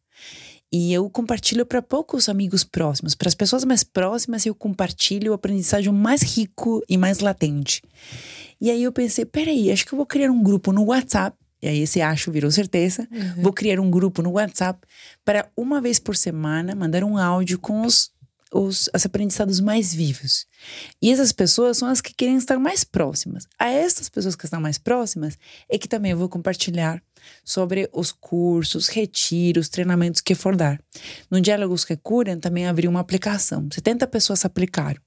[0.73, 3.15] E eu compartilho para poucos amigos próximos.
[3.15, 7.82] Para as pessoas mais próximas, eu compartilho o aprendizagem mais rico e mais latente.
[8.59, 11.36] E aí eu pensei, peraí, acho que eu vou criar um grupo no WhatsApp.
[11.61, 13.07] E aí esse acho virou certeza.
[13.36, 14.81] Vou criar um grupo no WhatsApp
[15.24, 18.11] para uma vez por semana mandar um áudio com os,
[18.52, 20.46] os, os aprendizados mais vivos.
[21.00, 23.46] E essas pessoas são as que querem estar mais próximas.
[23.58, 25.38] A essas pessoas que estão mais próximas
[25.68, 27.02] é que também eu vou compartilhar
[27.44, 30.80] sobre os cursos, retiros, treinamentos que for dar.
[31.30, 33.68] No Diálogos que Curam também abriu uma aplicação.
[33.72, 35.00] 70 pessoas aplicaram.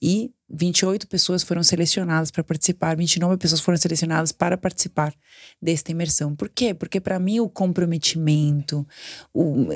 [0.00, 5.14] E 28 pessoas foram selecionadas para participar, 29 pessoas foram selecionadas para participar
[5.60, 6.34] desta imersão.
[6.34, 6.74] Por quê?
[6.74, 8.86] Porque para mim o comprometimento,
[9.32, 9.68] o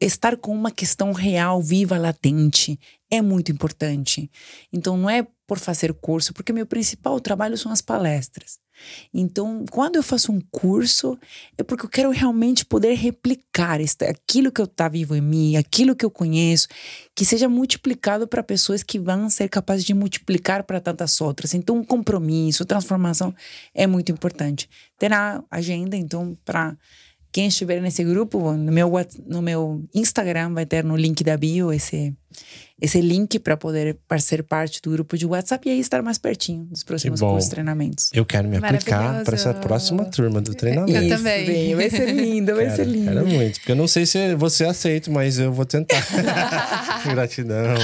[0.00, 2.78] estar com uma questão real, viva, latente,
[3.10, 4.30] é muito importante.
[4.72, 8.58] Então não é por fazer curso, porque meu principal trabalho são as palestras.
[9.12, 11.18] Então, quando eu faço um curso,
[11.56, 15.96] é porque eu quero realmente poder replicar aquilo que eu tá vivo em mim, aquilo
[15.96, 16.68] que eu conheço,
[17.14, 21.54] que seja multiplicado para pessoas que vão ser capazes de multiplicar para tantas outras.
[21.54, 23.34] Então, um compromisso, transformação
[23.74, 24.68] é muito importante.
[24.98, 26.76] Terá agenda, então, para
[27.30, 28.90] quem estiver nesse grupo, no meu,
[29.26, 32.14] no meu Instagram vai ter no link da bio esse,
[32.80, 36.64] esse link para poder ser parte do grupo de WhatsApp e aí estar mais pertinho
[36.64, 38.10] dos próximos cursos treinamentos.
[38.12, 40.96] Eu quero me aplicar para essa próxima turma do treinamento.
[40.96, 41.46] Eu também.
[41.46, 43.12] bem, vai ser lindo, vai ser Quero, lindo.
[43.12, 45.96] quero muito, porque eu não sei se você aceita, mas eu vou tentar.
[47.10, 47.74] Gratidão.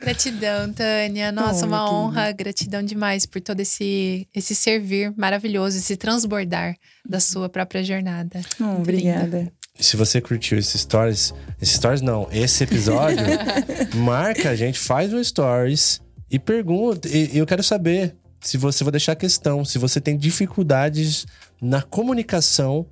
[0.00, 1.32] Gratidão, Tânia.
[1.32, 2.30] Nossa, Oh, uma honra.
[2.32, 6.76] Gratidão demais por todo esse, esse servir maravilhoso, esse transbordar
[7.08, 8.40] da sua própria jornada.
[8.60, 9.50] Oh, obrigada.
[9.78, 13.24] Se você curtiu esse stories, esse stories não, esse episódio,
[13.94, 16.00] marca a gente, faz um stories
[16.30, 17.08] e pergunta.
[17.08, 21.26] E e eu quero saber se você vou deixar a questão, se você tem dificuldades
[21.60, 22.86] na comunicação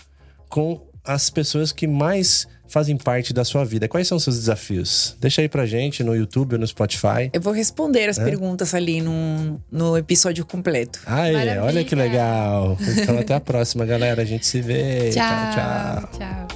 [0.48, 3.88] com as pessoas que mais fazem parte da sua vida.
[3.88, 5.16] Quais são os seus desafios?
[5.20, 7.30] Deixa aí pra gente no YouTube ou no Spotify.
[7.32, 11.00] Eu vou responder as perguntas ali no, no episódio completo.
[11.06, 11.64] Aê, Maravilha.
[11.64, 12.78] olha que legal.
[12.96, 14.22] Então até a próxima, galera.
[14.22, 15.10] A gente se vê.
[15.10, 15.52] tchau.
[15.54, 16.10] tchau.
[16.18, 16.46] tchau.